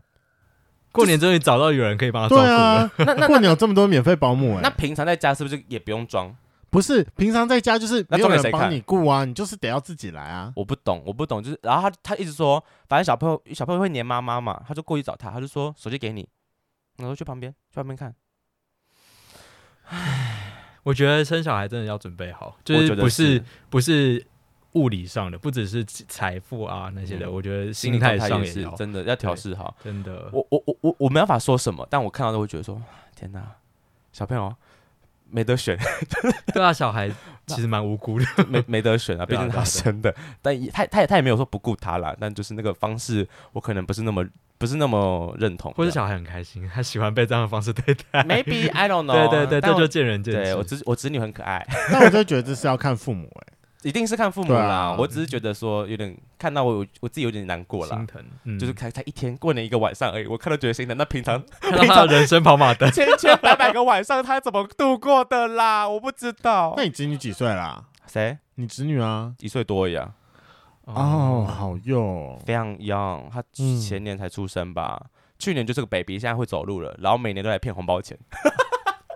[0.91, 2.55] 过年终于找到有人可以帮他照顾了。
[2.55, 6.35] 啊、那 那过年有这么多免费保姆哎、欸，那平常在家是不是也不用装？
[6.69, 10.51] 不是，平常在家就是没有人帮你顾啊，你就是得要自己来啊。
[10.55, 16.27] 我不懂，我不懂，就是然后他他一直说，反正小朋友小朋友会黏妈妈嘛，他就过去找他，他就说手机给你，
[16.97, 18.13] 然后去旁边去旁边看，
[19.89, 20.33] 唉。
[20.87, 24.25] 我觉得生小孩真的要准备好，就是不是，是不是
[24.71, 29.75] 物理上的，不只是财富啊那些的，嗯、我觉得心态上也是真的要调试好。
[29.83, 32.81] 真的，我我我我我没办法说什么，但我看到都会觉得说，
[33.13, 33.53] 天哪，
[34.13, 34.55] 小朋友
[35.29, 35.77] 没得选。
[36.53, 37.09] 对啊，小孩
[37.47, 40.13] 其实蛮无辜的， 没没得选啊，毕竟他生的。
[40.41, 44.25] 但也他他也他也没有说不顾他啦，但就是那个方式，我可能不是那么。
[44.59, 48.23] 不是那么认同，或者小孩很开心，他喜欢被这样的方式对待。
[48.23, 49.29] Maybe I don't know。
[49.29, 50.43] 对对对，这就见仁见智。
[50.45, 54.95] 对我侄我侄女很可爱，但我就觉得这是要看父母哎，一定是看父母啦。
[54.97, 58.59] 我只是觉得说有点看到我我自己有点难过了，心疼。
[58.59, 60.97] 就是才才一天过年一个晚上而已，我看到觉得心疼。
[60.97, 65.87] 那平常 平常人生跑马灯，千千百百个晚上他怎么度过的啦？
[65.87, 66.73] 我不知道。
[66.75, 67.85] 那你侄女几岁啦？
[68.07, 68.37] 谁？
[68.55, 69.33] 你侄女啊？
[69.39, 70.13] 一岁多一样。
[70.85, 75.07] 哦，好幼，非常 young，他前年才出生吧。
[75.37, 78.17] 去年就是个 baby，现在会走路了，然后每年都来骗红包钱。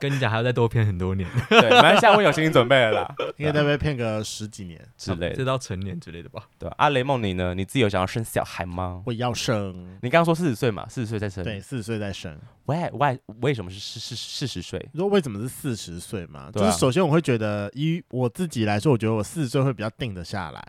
[0.02, 1.30] 跟你讲，还要再多骗很多年。
[1.48, 6.42] 对，反正现在我有心理准备了啦， 应该再被骗个十几年之类的，直到成年之类的吧。
[6.58, 7.54] 对，阿雷梦你呢？
[7.54, 9.04] 你自己有想要生小孩吗？
[9.06, 10.00] 我要生。
[10.02, 11.44] 你刚刚说四十岁嘛，四十岁再生。
[11.44, 12.36] 对，四十岁再生。
[12.66, 14.84] 喂喂，为什么是四四四十岁？
[14.92, 16.50] 你说为什么是四十岁嘛？
[16.52, 20.68] 就是首先我会觉得，以我自己来说，我觉得我四十岁会比较定得下来，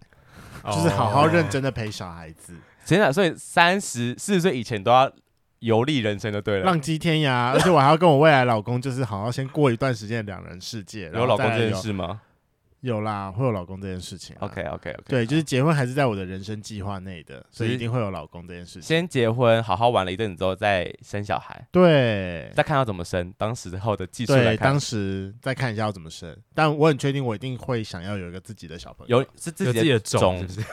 [0.64, 2.54] 就是好好认真的陪小孩子。
[2.84, 5.10] 真的所以三十四十岁以前都要。
[5.62, 11.08] 游历人生就对了，浪迹天涯，而且我还要跟我未来老公，就是好好先过一段时间的两人世界。
[11.14, 12.20] 有老公这件事吗？
[12.82, 14.34] 有啦，会有老公这件事情。
[14.40, 18.82] OK OK OK，对，就是结婚还是在我的人生计划内的，所以一定会有老公这件事情。
[18.82, 21.64] 先结婚，好好玩了一阵子之后再生小孩。
[21.70, 24.56] 对，再看要怎么生，当时候的技术来看。
[24.56, 30.66] 对，当时再看一下要怎么生，但我很确定我一定会想要有一个自己的小朋友，有是自己的种，是不是？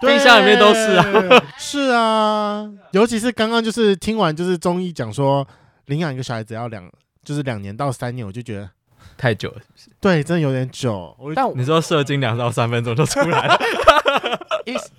[0.00, 5.46] 冰箱里面都是啊，是啊，尤其是刚刚就是听完就是中医讲说
[5.86, 6.90] 领养一个小孩子要两
[7.22, 8.68] 就是两年到三年，我就觉得。
[9.16, 9.90] 太久了是不是？
[10.00, 11.16] 对，真的有点久。
[11.34, 13.58] 但你说射精两到三分钟就出来 了，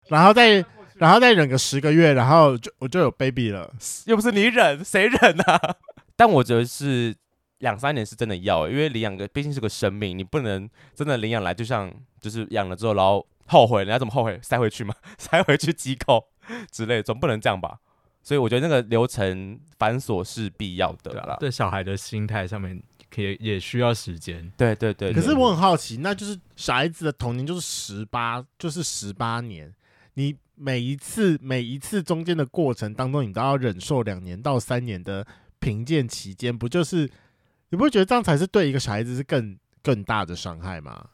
[0.07, 0.63] 然后再
[0.95, 3.71] 然后再忍个十个月，然后就我就有 baby 了，
[4.05, 5.75] 又不是你忍，谁忍啊？
[6.15, 7.15] 但我觉得是
[7.59, 14.37] 两三年是真的要，因为领养个毕竟是个生命，你不能真的领养来，就像就是养了之后然后后悔，人家怎么后悔？
[14.41, 14.93] 塞回去嘛？
[15.17, 16.25] 塞回去机构
[16.71, 17.77] 之类，总不能这样吧？
[18.21, 21.37] 所以我觉得那个流程繁琐是必要的啦。
[21.39, 24.51] 对小孩的心态上面，可以也需要时间。
[24.57, 25.21] 对对对，对。
[25.21, 29.73] 可是我很好奇，那就是小孩子的童年就是十八，就是十八年。
[30.13, 35.25] 你每一次每一次中间的过程当中，你都要忍受两年到三年的
[35.59, 37.09] 评鉴期间，不就是
[37.69, 41.05] 你不会觉得这样才是对一个小孩子是更更大的伤害吗？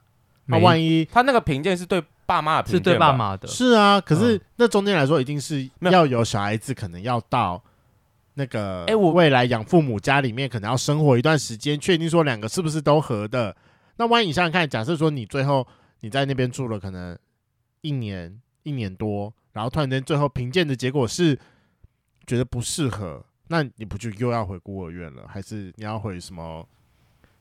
[0.45, 2.03] 那万一他那个评鉴是对。
[2.27, 4.01] 爸妈的是对爸妈的，是啊。
[4.01, 7.63] 可是那中间来说，一定是要有小孩子，可能要到
[8.36, 13.56] 那个哎，我未来养父母家里面，可能要生活一段时间，确定说两个是不是都合的。
[13.98, 15.67] 那万一你想想看，假设说你最后
[16.02, 17.17] 你在那边住了可能
[17.82, 21.38] 一年一年多，然后突然间最后评鉴的结果是
[22.28, 25.24] 觉得不适合，那你不就又要回孤儿院了？
[25.28, 26.67] 还是你要回什么？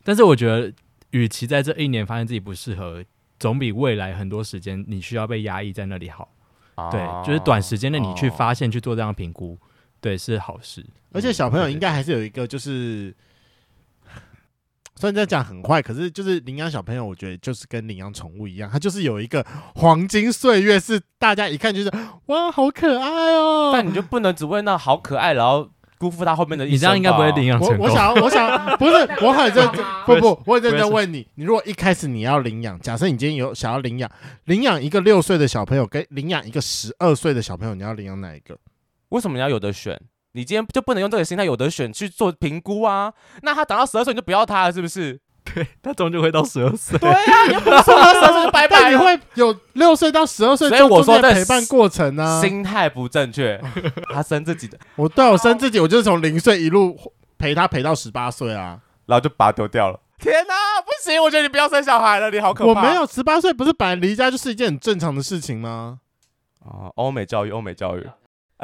[0.03, 0.73] 但是我觉得，
[1.11, 3.05] 与其在这一年发现自己不适合。
[3.37, 6.33] 总比未来很多时间你需要被压抑在那里好，
[6.77, 9.59] 哦、对，就是短时间内你去发现、哦、去做这样评估，
[10.05, 10.85] 对，是好事。
[11.13, 13.15] 而且小朋友应该还是有一个，就是、
[14.05, 14.21] 嗯、
[14.97, 19.43] 虽然这样讲很坏，可是就是领养小朋友，我觉得就是跟领养宠物一样，它就是有一个
[19.77, 21.91] 黄金岁月，是大家一看就是
[22.27, 23.71] 哇，好可爱哦。
[23.73, 25.71] 但你就不能只问那好可爱，然后。
[25.97, 27.87] 辜负他后面的，你这样应该不会领养成功。
[27.87, 34.11] 我我想我想不是， 我很认真，不不，我很认真问你，你如果一开始你要领养，假设你今天有想要领养，
[34.47, 38.59] 领养一个六岁的小朋友跟领养一个十二岁的小朋友，你要领养哪一个？
[39.15, 40.01] 为什么你要有的选？
[40.33, 43.13] 你今天就不能用这个心态有的选去做评估啊？
[43.43, 45.21] 那他等到十二岁你就不要他了，是不是？
[45.45, 46.99] 对，他终究会到十二岁。
[46.99, 53.63] 对啊，你不说他十二岁就拜拜，你会有六岁到十二岁，所以我说的陪伴过程呢，心态不正确。
[54.13, 56.99] 他生自己的，我对我生自己，我就是从零岁一路
[57.39, 60.01] 陪他陪到十八岁啊，然后就把他丢掉了。
[60.19, 61.23] 天哪，不行！
[61.23, 62.81] 我觉得你不要生小孩了，你好可怕。
[62.81, 66.01] 我没有十八岁，不是本来离家就是一件很正常的事情吗？
[66.65, 68.09] 啊，欧美教育，欧美教育。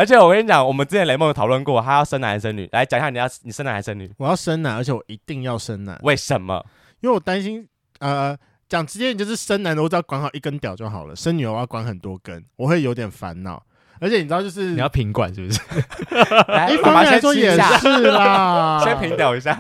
[0.01, 2.67] 而且我跟你讲，我们之前雷梦有讨论过，他要生男还是生女？
[2.73, 4.11] 来讲一下，你要你生男还是生女？
[4.17, 6.01] 我要生男，而且我一定要生男。
[6.03, 6.65] 为什么？
[7.03, 8.35] 因为我担心，呃，
[8.67, 13.63] 讲直接点就是生男的，我只要管好一根屌就好了；生女的我要管很多根，我会有点烦恼。
[14.01, 15.61] 而且你知道，就是你要平管是不是？
[16.73, 19.55] 一方面来说也是啦， 先平屌一下。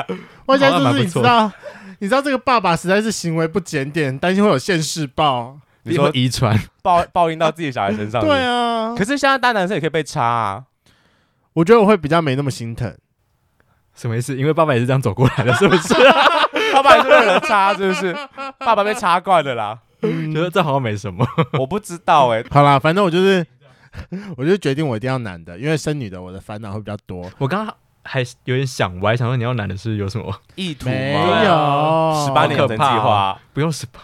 [0.46, 1.52] 外加就是你知道，
[1.98, 5.58] 你知道这个爸爸实在是行为不检点，担心会有现世报。
[5.82, 8.20] 你说遗传 报报应到自己小孩身上？
[8.20, 8.94] 对啊。
[8.94, 10.64] 可是现在大男生也可以被插啊。
[11.54, 12.96] 我觉得我会比较没那么心疼。
[13.94, 14.36] 什么意思？
[14.36, 15.94] 因为爸爸也是这样走过来的，是不是？
[16.72, 18.16] 爸爸也是被人插，是不是？
[18.58, 19.78] 爸爸被插惯了啦。
[20.02, 21.26] 嗯，觉得这好像没什么。
[21.58, 22.46] 我不知道哎、欸。
[22.50, 23.44] 好啦，反正我就是，
[24.36, 27.30] 我就决定我一定要男的，因为生女的我的烦恼会比较多。
[27.38, 30.94] 我刚刚还有点想，我还想说你要男的是有什么意图吗？
[30.94, 34.00] 没有，十八年的计划不用十八。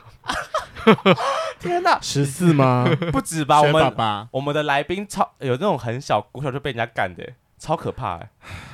[1.66, 2.86] 天哪，十四吗？
[3.12, 3.60] 不止吧？
[3.60, 7.24] 我们爸爸我们的来宾超有那种很小，国小就被人家干的，
[7.58, 8.30] 超可怕哎。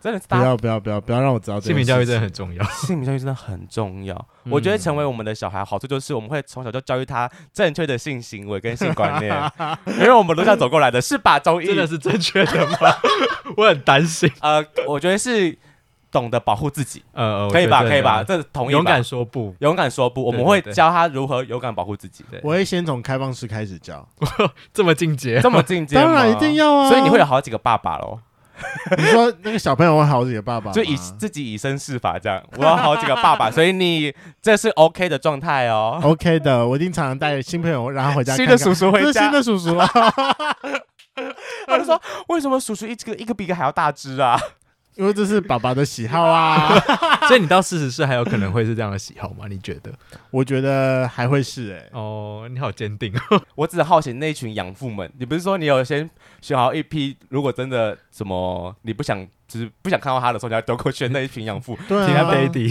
[0.00, 4.16] 真的不要不要不要不要让我知道，性平教育真的很重要，性平教育真的很重要。
[4.44, 9.30] 嗯、我觉得成为我们的小孩好处就是我们会从小就教育他正确的性行为跟性观念，
[10.00, 12.76] 因为我们路上走过来的是把中医真的是正确的吗？
[13.58, 14.32] 我很担心。
[14.40, 15.58] 呃，我觉得是
[16.10, 17.82] 懂得保护自己，呃，可以吧？
[17.82, 18.22] 可以吧？
[18.22, 18.72] 这同意。
[18.72, 22.24] 勇敢说不，勇敢说不，我们会教他如何勇敢保护自己。
[22.42, 24.06] 我会先从开放式开始教，
[24.74, 26.88] 这么进阶，这么进阶，当然一定要啊！
[26.88, 28.18] 所以你会有好几个爸爸喽。
[28.98, 32.42] 你说那个小朋友会好几个爸爸，就以自己以身试法这样。
[32.58, 35.98] 我有好几个爸爸， 所以你这是 OK 的状态哦。
[36.02, 38.58] OK 的，我一定常常带新朋友，然后回家看看。
[38.58, 39.88] 新的叔叔回家，新的叔叔啊。
[41.66, 44.38] 他就说：“为什么叔叔一个一个比一个还要大只啊？”
[45.00, 46.78] 因为这是爸爸的喜好啊，
[47.26, 49.46] 所以你到四十岁还有可能会是这样的喜好吗？
[49.48, 49.90] 你觉得？
[50.30, 51.88] 我觉得还会是哎、欸。
[51.92, 53.10] 哦，你好坚定。
[53.56, 56.08] 我只好奇那群养父们，你不是说你有先
[56.42, 57.16] 选好一批？
[57.30, 62.70] 如果真的什么你不想，就是不想看到他的时候，你要丢过去那一群养父， 对啊，他 baby。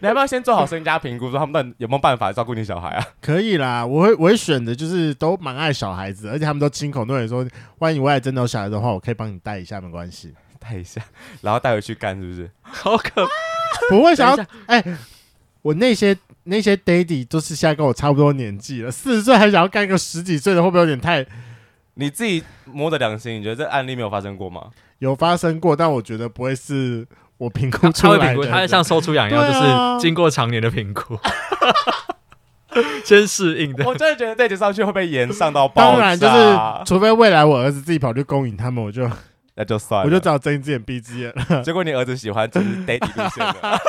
[0.00, 3.06] 你要不要先做好身家评估，说他们到底有没有办法照顾你小孩啊？
[3.20, 7.46] 可以啦，我会我会选的就是都蛮爱小孩子，而且他们都亲口对你说，
[7.80, 10.32] 万一你未来真的有小孩的话，我可以帮你带一下，没关系。
[10.60, 11.00] 带一下，
[11.42, 12.48] 然后带回去干，是不是？
[12.62, 13.30] 好可怕！
[13.88, 14.96] 不会想要哎、欸，
[15.62, 21.26] 我那些那些 daddy 都是现在跟我差不多年纪了，四十岁还想要干一个十几岁的，会不会有点太？
[21.94, 24.68] 你自己摸着良心，你觉得这案例没有发生过吗？
[25.00, 27.06] 有发生过，但我觉得不会是
[27.38, 28.18] 我评估出来的。
[28.18, 31.18] 他会评估，他会像 收出养一样，就是经过常年的评估。
[33.04, 33.84] 先适应的。
[33.84, 35.92] 我真的觉得这节上去会被延上到爆。
[35.92, 36.34] 当然就是，
[36.86, 39.10] 除非未来我儿子自己跑去勾引他们，我就
[39.60, 41.60] 那就算了，我就只好睁一只眼闭一只眼了。
[41.62, 43.80] 结果你儿子喜欢就是 daddy 路线的。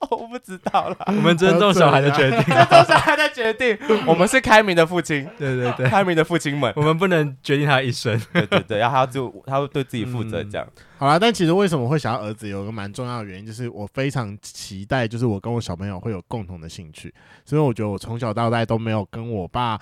[0.10, 3.76] 我不知道了，我们尊重小孩的决定，尊重小孩的决定。
[4.06, 8.18] 我们是开明的父亲，对对对，开明的父亲们，我们不能决定他一生。
[8.32, 10.66] 对对对，然后他就他会对自己负责，这样。
[10.96, 17.12] 好了，但其实为什么会想要儿子，有一个蛮重要的原因，就是我非常期待，就是我跟我小朋友会有共同的兴趣。
[17.44, 19.78] 所以我觉得我从小到大都没有跟我爸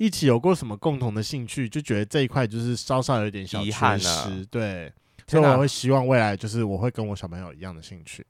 [0.00, 4.46] 一起有过什么共同的兴趣，就觉得这一块就是稍稍有点小遗憾啊。
[4.50, 4.90] 对，
[5.26, 8.24] 所以我会希望未来就是我会跟我小朋友一样的兴趣。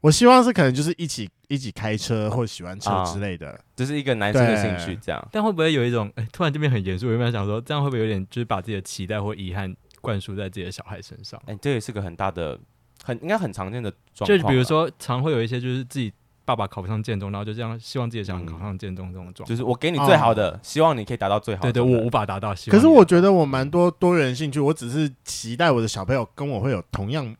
[0.00, 5.28] 我希望是可能就是一起一起开车或者喜欢车之类的，就是一个男生的兴趣这样。
[5.32, 11.42] 但会不会有一种，哎、欸，突然这边很严肃，有没有想说，这样会不会有点就是把自己的期待或遗憾灌输在自己的小孩身上？
[11.46, 12.56] 哎、欸，这也是个很大的、
[13.02, 14.38] 很应该很常见的状况。
[14.38, 16.12] 就比如说，常会有一些就是自己
[16.48, 19.46] 爸爸考不上建中，然后就这样希望自己的小孩考上建中这种状。
[19.46, 21.70] 就是我给你最好的，哦、希望你可以达到最好的。
[21.70, 22.54] 对，对对，我无法达到。
[22.54, 27.36] 希望可是我觉得我蛮多多元兴趣，我只是期待我的小朋友跟我会有同样。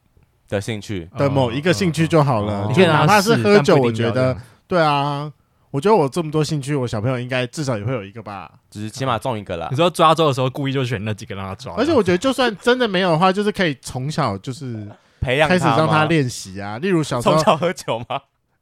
[0.51, 4.35] 的兴趣的某一个兴趣就好了，你可以哪怕是喝酒，我觉得
[4.67, 5.31] 对啊，
[5.71, 9.69] 我觉得我这么多兴趣，我小朋友应该至少也会有一个吧，只是起码中一个啦。
[9.71, 14.89] 你说抓周的时候，故意就选那几个让他抓，而且我觉得就算真的没有的话，就是可以从小就是
[15.21, 18.19] 培养，开始让他练习啊，例如小时候从小喝酒吗？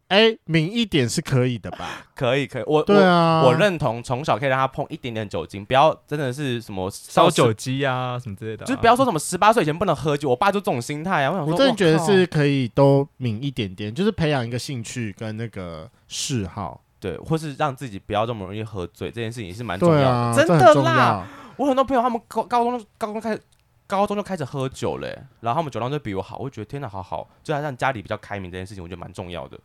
[0.09, 2.07] 哎、欸，抿一点是可以的吧？
[2.15, 2.65] 可以，可以。
[2.65, 10.29] 我对啊，我，我认同，从小可以让他碰一点点酒精，不要真的是什么烧酒鸡啊什么之类的、啊，就是不要说什么十八岁以前不能喝酒。
[10.29, 11.33] 我爸就这种心态啊。
[11.33, 20.09] 我想说，我真的觉得是可以都抿一点点，就是培养一个兴趣跟那个嗜好，对，或是让自己不要这么容易喝醉，这件事情也是蛮重要的。
[20.09, 21.27] 啊、真的啦，
[21.57, 23.43] 我很多朋友他们高高中高中开始
[23.89, 29.59] 高中就开始喝酒嘞，然后他们酒量就比我好，我就觉得天哪，好好，就好像家里比较开明这件事情，我觉得蛮重要的。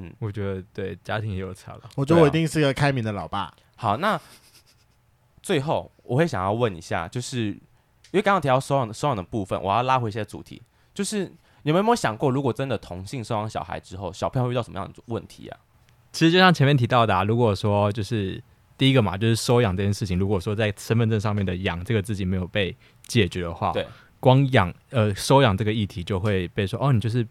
[0.00, 1.80] 嗯，我觉得对家庭也有差了。
[1.96, 3.40] 我觉得我一定是一个开明的老爸。
[3.40, 4.20] 啊、好，那
[5.42, 10.62] 最后我会想要问一下，就是因为刚刚提到收养收养的部分，我要拉回一些主题，
[10.94, 11.24] 就是
[11.62, 15.58] 你们有没有想过，如果真的同性收养小孩之后，小朋友会遇到什么样的问题啊？
[16.12, 18.40] 其实就像前面提到的、啊，如果说就是
[18.76, 22.76] 第一个嘛，就是收养这件事情，如果说在身份证上面的“养”这个字没有被
[23.08, 23.84] 解决的话，对，
[24.20, 27.26] 光养呃收养这个议题就会被说哦，你就是。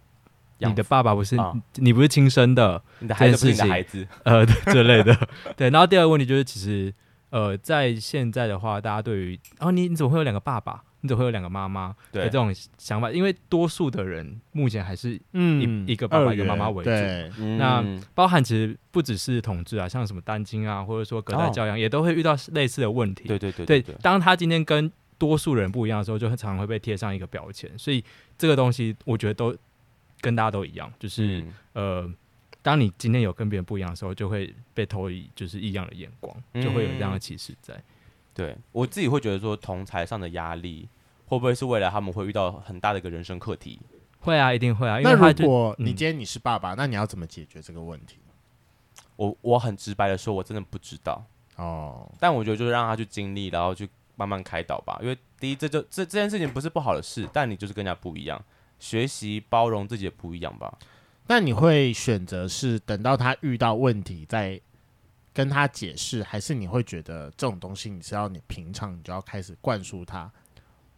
[0.59, 5.15] 你的爸爸不是、哦、你不是亲生的，你的孩子不是你的孩子，呃， 这类的。
[5.55, 6.93] 对，然后第二个问题就是，其实
[7.29, 10.83] 呃，在现在的话，大家对于哦，你你怎么会有两个爸爸？
[11.01, 11.95] 你怎么会有两个妈妈？
[12.11, 16.89] 对这种想法，因为多数的人目前还是一、嗯、一个爸爸一个妈妈为主。
[16.89, 17.29] 对，
[17.59, 17.83] 那
[18.15, 23.27] 包含其实不只是同志啊，像什么单亲啊，或者说隔代教养，哦、也都会遇到类似的问题。
[23.27, 27.69] 对对对当他今天跟多数人不一样的时候，就很常常会被贴上一个标签。
[27.77, 28.03] 所以
[28.35, 29.55] 这个东西，我觉得都。
[30.21, 32.13] 跟大家都一样，就是、嗯、呃，
[32.61, 37.81] 当你今天有跟别人不一样的时候，就会被投以就是异样的眼光，嗯、就会有这样的歧视在。
[38.33, 40.87] 对我自己会觉得说，同才上的压力
[41.25, 43.79] 会不会是未来他们会遇到很大的一个人生课题？
[44.19, 44.99] 会啊，一定会啊。
[44.99, 48.17] 那如果你今天你是爸爸，嗯、那你要怎么解决这个问题？
[49.15, 52.11] 我我很直白的说，我真的不知道哦。
[52.19, 54.99] 但我觉得就是让他去经历，然后去慢慢开导吧。
[55.01, 58.39] 因为第一，这就这这件事情不是不好的事，但你就是跟人家不一样。
[58.79, 60.77] 学习包容自己的不一样吧？
[61.29, 64.57] 那你会选择是等到他遇到问题再
[65.33, 70.31] 跟他解释，还是你会觉得这种东西你是要你平常你就要开始灌输他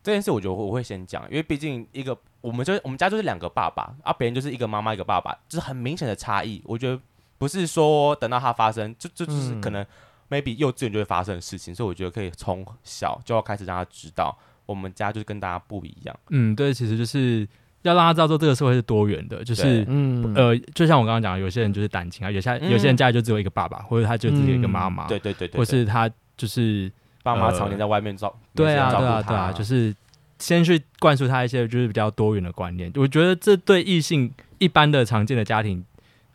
[0.04, 0.30] 这件事？
[0.30, 6.62] 我觉得我会先讲，因为毕竟一个我们就我们家就是两个爸爸，啊，别人就是一个妈妈一个爸爸，就是很明显的差异。
[6.64, 7.02] 我觉得
[7.40, 9.84] 不是说等到他发生，就就就是可能
[10.30, 16.20] maybe 幼稚园就会发生的事情，所以我觉得可以从小就要开始让他知道，我们家就是跟大家不一样。
[16.30, 17.48] 嗯，对，其实就是。
[17.84, 26.92] 要让他知道说这个社会是多元的，就是嗯呃，就像我刚刚讲的，有些人就是单亲啊，有些、嗯、有些人家里就只有一个爸爸，或者他就只有一个妈妈、嗯，对对对，对，或是他就是
[27.24, 29.96] 爸妈常年在外面照，对啊对啊对啊，就是
[30.40, 32.92] 先去灌输他一些就是比较多元的观念。
[32.96, 35.84] 我觉得这对异性一般的常见的家庭，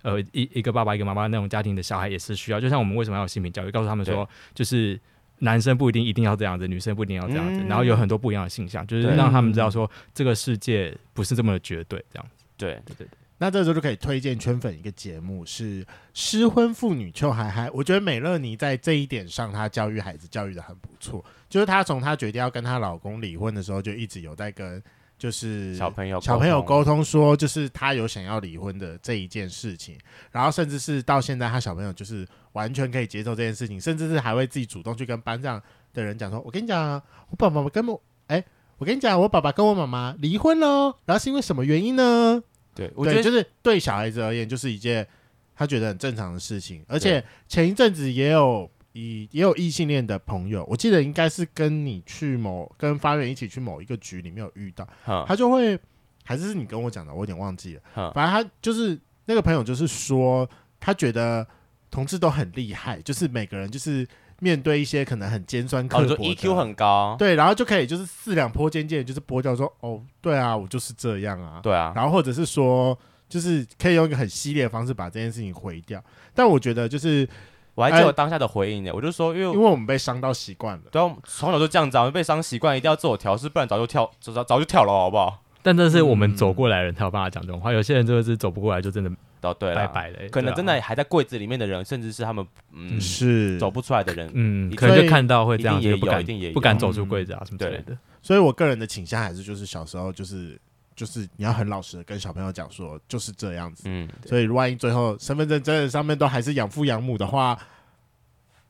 [0.03, 2.61] 呃一一个爸爸一个妈妈那种家庭的小孩也是需要。
[2.61, 4.99] 就像我们为什么要有性平教育，告诉他们说就是。
[5.45, 12.45] 男生不一定一定要这样子，女生不一定要这样子，嗯、然后有很多不一样的性向，就是让他们知道说这个世界不是这么的绝对这样子。
[12.57, 13.07] 对对对，
[13.39, 17.71] 那这时候就可以推荐圈粉一个节目，是失婚妇女邱海海。
[17.71, 24.83] 我觉得美乐妮在这一点上，她教育孩子教育的很不错，就是她从她决定要跟她老公离婚的时候，就一直有在跟。
[25.25, 29.99] 就是小朋友小朋友沟通说，就是他有想要离婚的这一件事情，
[30.31, 35.59] 然后甚至是到现在，他小朋友就是完全可以接受这件事情，甚至是还会自己主动去跟班上
[35.95, 37.01] 的人讲说：“我跟你讲，
[37.31, 38.45] 我爸爸妈妈跟我，哎、欸，
[38.77, 42.43] 我跟你讲，我爸爸跟我妈妈离婚了，然后是因为什么原因呢？”
[42.77, 45.09] 对，我觉得就是对小孩子而言，就是一件
[45.57, 46.85] 他觉得很正常的事情。
[46.87, 54.89] 而且前一阵子也有以也有异性恋的朋友，我记得应该是跟你去某跟发源一起去某一个局里面有遇到，
[55.27, 55.79] 他就会
[56.25, 58.13] 还是是你跟我讲的，我有点忘记了。
[58.13, 60.49] 反正他就是那个朋友，就是说
[60.81, 61.47] 他觉得
[61.91, 64.09] 同志都很厉害，就是每个人就是。
[64.41, 76.03] 面对一些可能很尖酸刻薄 EQ 很高，对，然后就可以就是四两拨千斤，就是拨掉说，哦，对啊，我就是这样啊，对啊，然后或者是说，就是可以用一个很犀利的方式把这件事情毁掉。
[76.35, 77.27] 但我觉得就是，
[77.75, 85.43] 我还记得我当下的回应呢，欸、我就说，因为因为我们被伤到习惯了，对，从小就这样子，啊，被伤习惯，一定要自我调试，不然早就跳，早早就跳了，好不好？
[85.63, 89.11] 但这是我们走过来的人才有办法讲这种话，有些人就是走不过来，就真的。
[89.43, 89.93] 哦，对了，
[90.31, 97.95] 可能真的还在柜子里面的人，甚至是他们嗯是走不出来的人，嗯，可能就看到会这样，也不敢，一定也不敢走出柜子啊什么之类的。
[98.23, 100.59] 所以我个人的倾向还是就是小时候就是
[100.95, 107.59] 就是你要很老实的跟小朋友讲说就是这样子，嗯，所以万一最后身份证真的上面都还是养父养母的话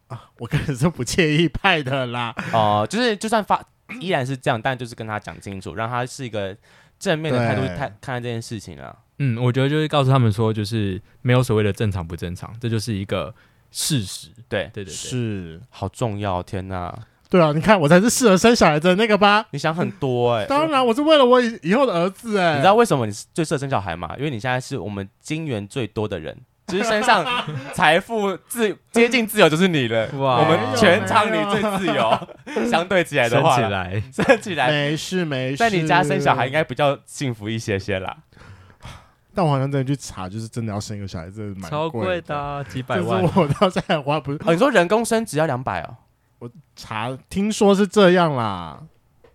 [0.09, 2.35] 啊，我个人是不介意派的啦。
[2.53, 3.63] 哦，就是就算发
[4.01, 6.57] 依然是这样，但就是跟他讲清楚，让他是一个
[6.99, 8.97] 正面的态度看看待这件事情啊。
[9.19, 13.35] 嗯，我觉得就是告诉他们说，就是没有所谓的正常不正常，这就是一个
[13.71, 14.29] 事实。
[14.49, 17.07] 对对对，是好重要，天哪！
[17.35, 19.45] 对啊，你看我才是适合生小孩的那个吧？
[19.51, 22.53] 你想很多哎、欸，当然我是为了我以以后的儿子哎、欸。
[22.53, 24.15] 你知道为什么你是最适合生小孩吗？
[24.17, 27.27] 因为你现在是我们金源最多的人，其实身上
[27.75, 30.07] 财富自接近自由就是你了。
[30.13, 32.29] 哇，我们全场你最自由，
[32.71, 38.17] 相对起来的话，生起来，生起来没事没事，在你家生小孩应该比较幸福一些些啦。
[39.35, 43.21] 但我好像真的去查，就是真的要生一个小孩，真的蛮超贵的、啊，几百万。
[43.35, 44.53] 我到现在花不是、哦？
[44.53, 45.97] 你说人工生只要两百哦？
[46.39, 48.79] 我查听说是这样啦，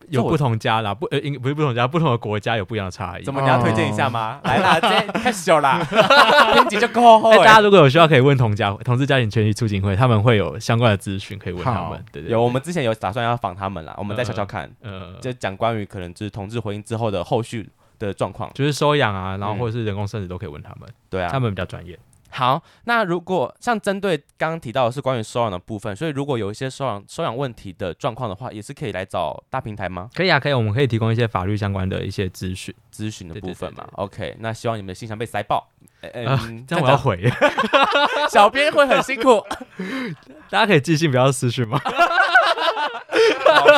[0.09, 3.23] 有不同家啦，不呃，应不是不同家，不同的国家有不一样的差异。
[3.23, 4.39] 怎么你要推荐一下吗？
[4.43, 5.79] 哦、来啦，这太小啦，
[6.53, 7.31] 编辑就够厚。
[7.37, 12.03] 大家如果有需要，可以问同家同志家庭权益促进会，他们会有相关的资讯可以问他们。
[12.11, 17.69] 对，对对，有我们之前有打算要访他们啦，我们再悄悄看，呃，就讲关于可能就是同志婚姻之后的后续。
[17.99, 21.99] 的状况就是收养啊，然后或者是人工生殖都可以问他们，对啊，他们比较专业。
[22.31, 30.09] 好，那如果像针对刚刚提到的是关于收养的部分，所以如果有一些收养收养问题的状况的话，也是可以来找大平台吗？
[30.13, 33.87] 可以啊，可以，我们可以提供一些法律相关的一些咨询咨询的部分嘛。
[33.93, 35.67] OK，那希望你们的信箱被塞爆。
[36.01, 37.29] 嗯，呃、这样我要回，
[38.31, 39.43] 小编会很辛苦，
[40.49, 41.79] 大家可以寄信，不要私讯吗？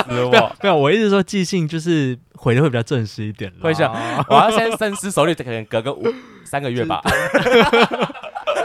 [0.05, 0.55] 死我！
[0.61, 3.51] 没有，我一直说寄信就是回的会比较正式一点。
[3.61, 3.91] 会想，
[4.29, 6.03] 我要先深思熟虑，可能隔个五
[6.43, 7.01] 三个月吧。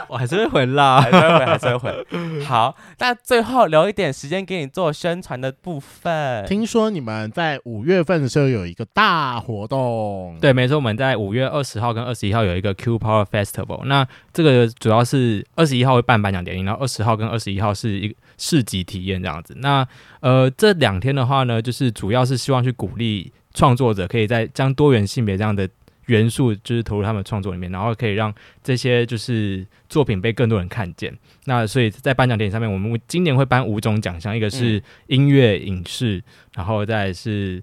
[0.09, 2.45] 我还是会回啦， 还是会回，还是会回。
[2.45, 6.45] 好，那最后留一点时间给你做宣传的部分。
[6.47, 13.85] 听说你们在五月份的时候有一个大活动，对，没错，我们在五月二十号跟二十一号有一个 Q Power Festival。
[13.85, 19.55] 那这个主要是二十一号会办颁奖典礼，然后二十号跟二十一号是一个市集体验这样子。
[19.59, 19.87] 那
[20.21, 25.69] 呃，这两天的话呢，就是主要是希望去鼓励创作者，可以在将多元性别这样的。
[26.07, 28.33] 元素就是投入他们创作里面，然后可以让
[28.63, 31.17] 这些就是作品被更多人看见。
[31.45, 36.23] 那所以在颁奖典礼上面，我们今年会颁五种奖项，一个是音乐、影视，
[36.55, 37.63] 然后再是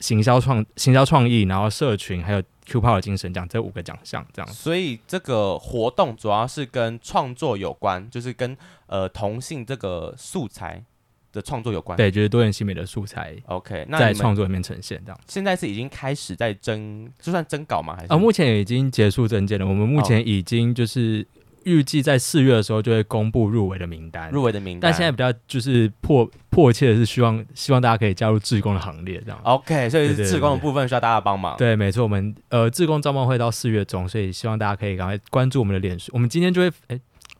[0.00, 4.52] 行销创行销创意，然后社群，还有 Q Power 精神奖这五个奖项这样。
[4.52, 10.84] 所以这个活动主要是跟创作有关，就是跟呃同性这个素材。
[11.32, 13.36] 的创作有关，对，就是多元性别的素材。
[13.46, 15.20] OK，那在创作里面呈现这样。
[15.26, 17.94] 现在是已经开始在征，就算征稿吗？
[17.96, 18.12] 还是？
[18.12, 19.66] 啊，目前已经结束征件了。
[19.66, 21.26] 我们目前已经就是
[21.64, 24.90] 预计在四月的时候就会公布入围的名单，入围的名单。
[24.90, 29.38] 但现在比较就是迫迫切的是希望希望大家可以加入志工的行列，这样。
[29.42, 31.56] OK，所以是志工的部分需要大家帮忙。
[31.58, 36.10] 对，没错，我们呃志工招募会到四月中，所以希望大家可以赶快关注我们的脸书。
[36.14, 36.98] 我们今天就会哎，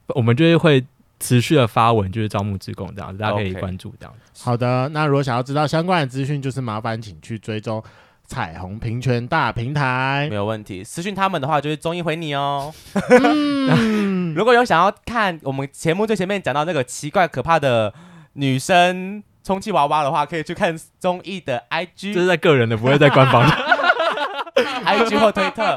[0.09, 0.84] 我们就会会。
[1.20, 4.20] 持续的发文就是招募志工这样子，大家可以关注这样子。
[4.32, 4.44] Okay.
[4.44, 7.82] 好的，那如果想要知道相关的资讯，就是麻烦请去追踪
[8.26, 10.84] 彩虹平权大平台，没有问题。
[10.84, 12.72] 私讯他们的话，就是综艺回你哦。
[13.10, 17.92] 嗯、 如果有想要看我们节目最前面讲到那个奇怪可怕的
[18.34, 23.56] 女生充气娃娃的话，可以去看综艺的 IG，这是在个人的，不会在官方的
[24.84, 25.76] IG 或推特。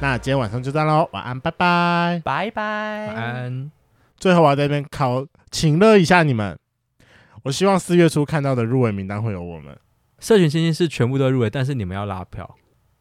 [0.00, 3.70] 那今天晚上就这样喽，晚安，拜拜，拜拜，晚安。
[4.16, 6.56] 最后我要在这边考，请乐一下你们。
[7.42, 9.76] 我希望四月初看到的入围名单会有我们。
[10.20, 12.48] 社群星星是全部都入围，但是你们要拉票，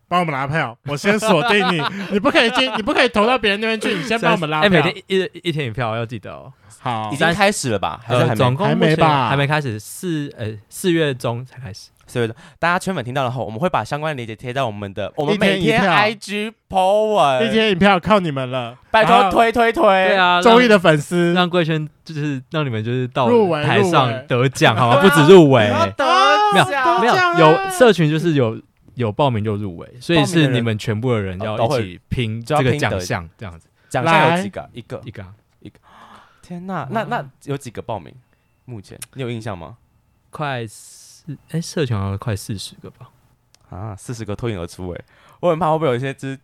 [0.08, 0.76] 帮我们拉票。
[0.86, 1.84] 我先锁定你，
[2.14, 3.94] 你不可以进，你不可以投到别人那边去。
[3.94, 4.68] 你先帮我们拉票。
[4.68, 6.52] 哎，每天一一天一票，要记得哦。
[6.80, 8.02] 好，已经开始了吧？
[8.04, 8.56] 还是还没？
[8.58, 9.30] 还没吧？
[9.30, 11.92] 还没开始，四呃四月中才开始。
[12.08, 12.28] 所以
[12.58, 23.30] 大家圈粉听到了后，我们会把相关的链接贴在我们的我们每天 IG po 文，一天一票靠你们了，拜托推推推，对啊，综艺的粉丝让贵圈就是让你们就是到
[23.62, 25.02] 台上得奖好吗？
[25.04, 25.70] 不止入围，
[26.54, 26.66] 没有
[27.02, 28.60] 没有有社群就是有
[28.96, 33.68] 有报名就入围，所以是你们全部的人要一起拼这个奖项这样子。
[33.90, 34.70] 奖项有几个？
[34.74, 35.26] 一个一个
[35.60, 35.76] 一个。
[36.42, 38.14] 天哪，那那有几个报名？
[38.66, 39.78] 目前你有印象吗？
[40.30, 40.66] 快。
[41.52, 43.10] 哎，社群好像快四十个吧？
[43.70, 45.02] 啊，四十个脱颖而出哎！
[45.42, 46.40] 我很怕会不会有一些只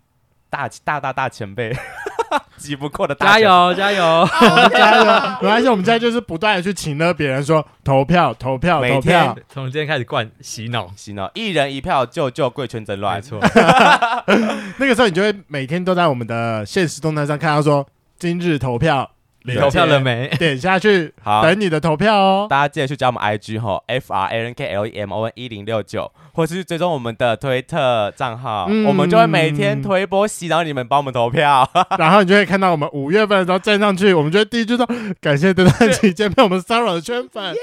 [0.50, 1.76] 大大大大前辈
[2.58, 3.26] 挤不过的大。
[3.26, 4.28] 加油加油
[4.72, 5.04] 加油！
[5.42, 13.16] 没关系，我们现在就是不断的去请了别人说投票投票投票，从今天开始灌洗脑洗脑，一人一票救救贵圈真乱。
[13.16, 13.40] 没错，
[14.78, 17.88] 那个时候你就会每天都在我们的现实动态上看到说
[18.20, 19.10] 今日投票。
[19.46, 20.30] 你投票了没？
[20.40, 22.48] 点下去，好，等你的投票哦。
[22.50, 31.70] 大家记得去加我们 IG 哈，F R A N K L E M O N 一零六九，或是追踪我们的推特账号，嗯、我们就会每天推波洗脑你们帮我们投票，
[32.00, 34.88] 然后你就会看到我们五月份的时候站上去，我们就会第一句说
[35.20, 37.54] 感谢这段期间被我们骚扰的圈粉，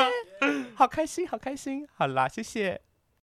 [0.74, 2.80] 好开心，好开心，好啦，谢谢。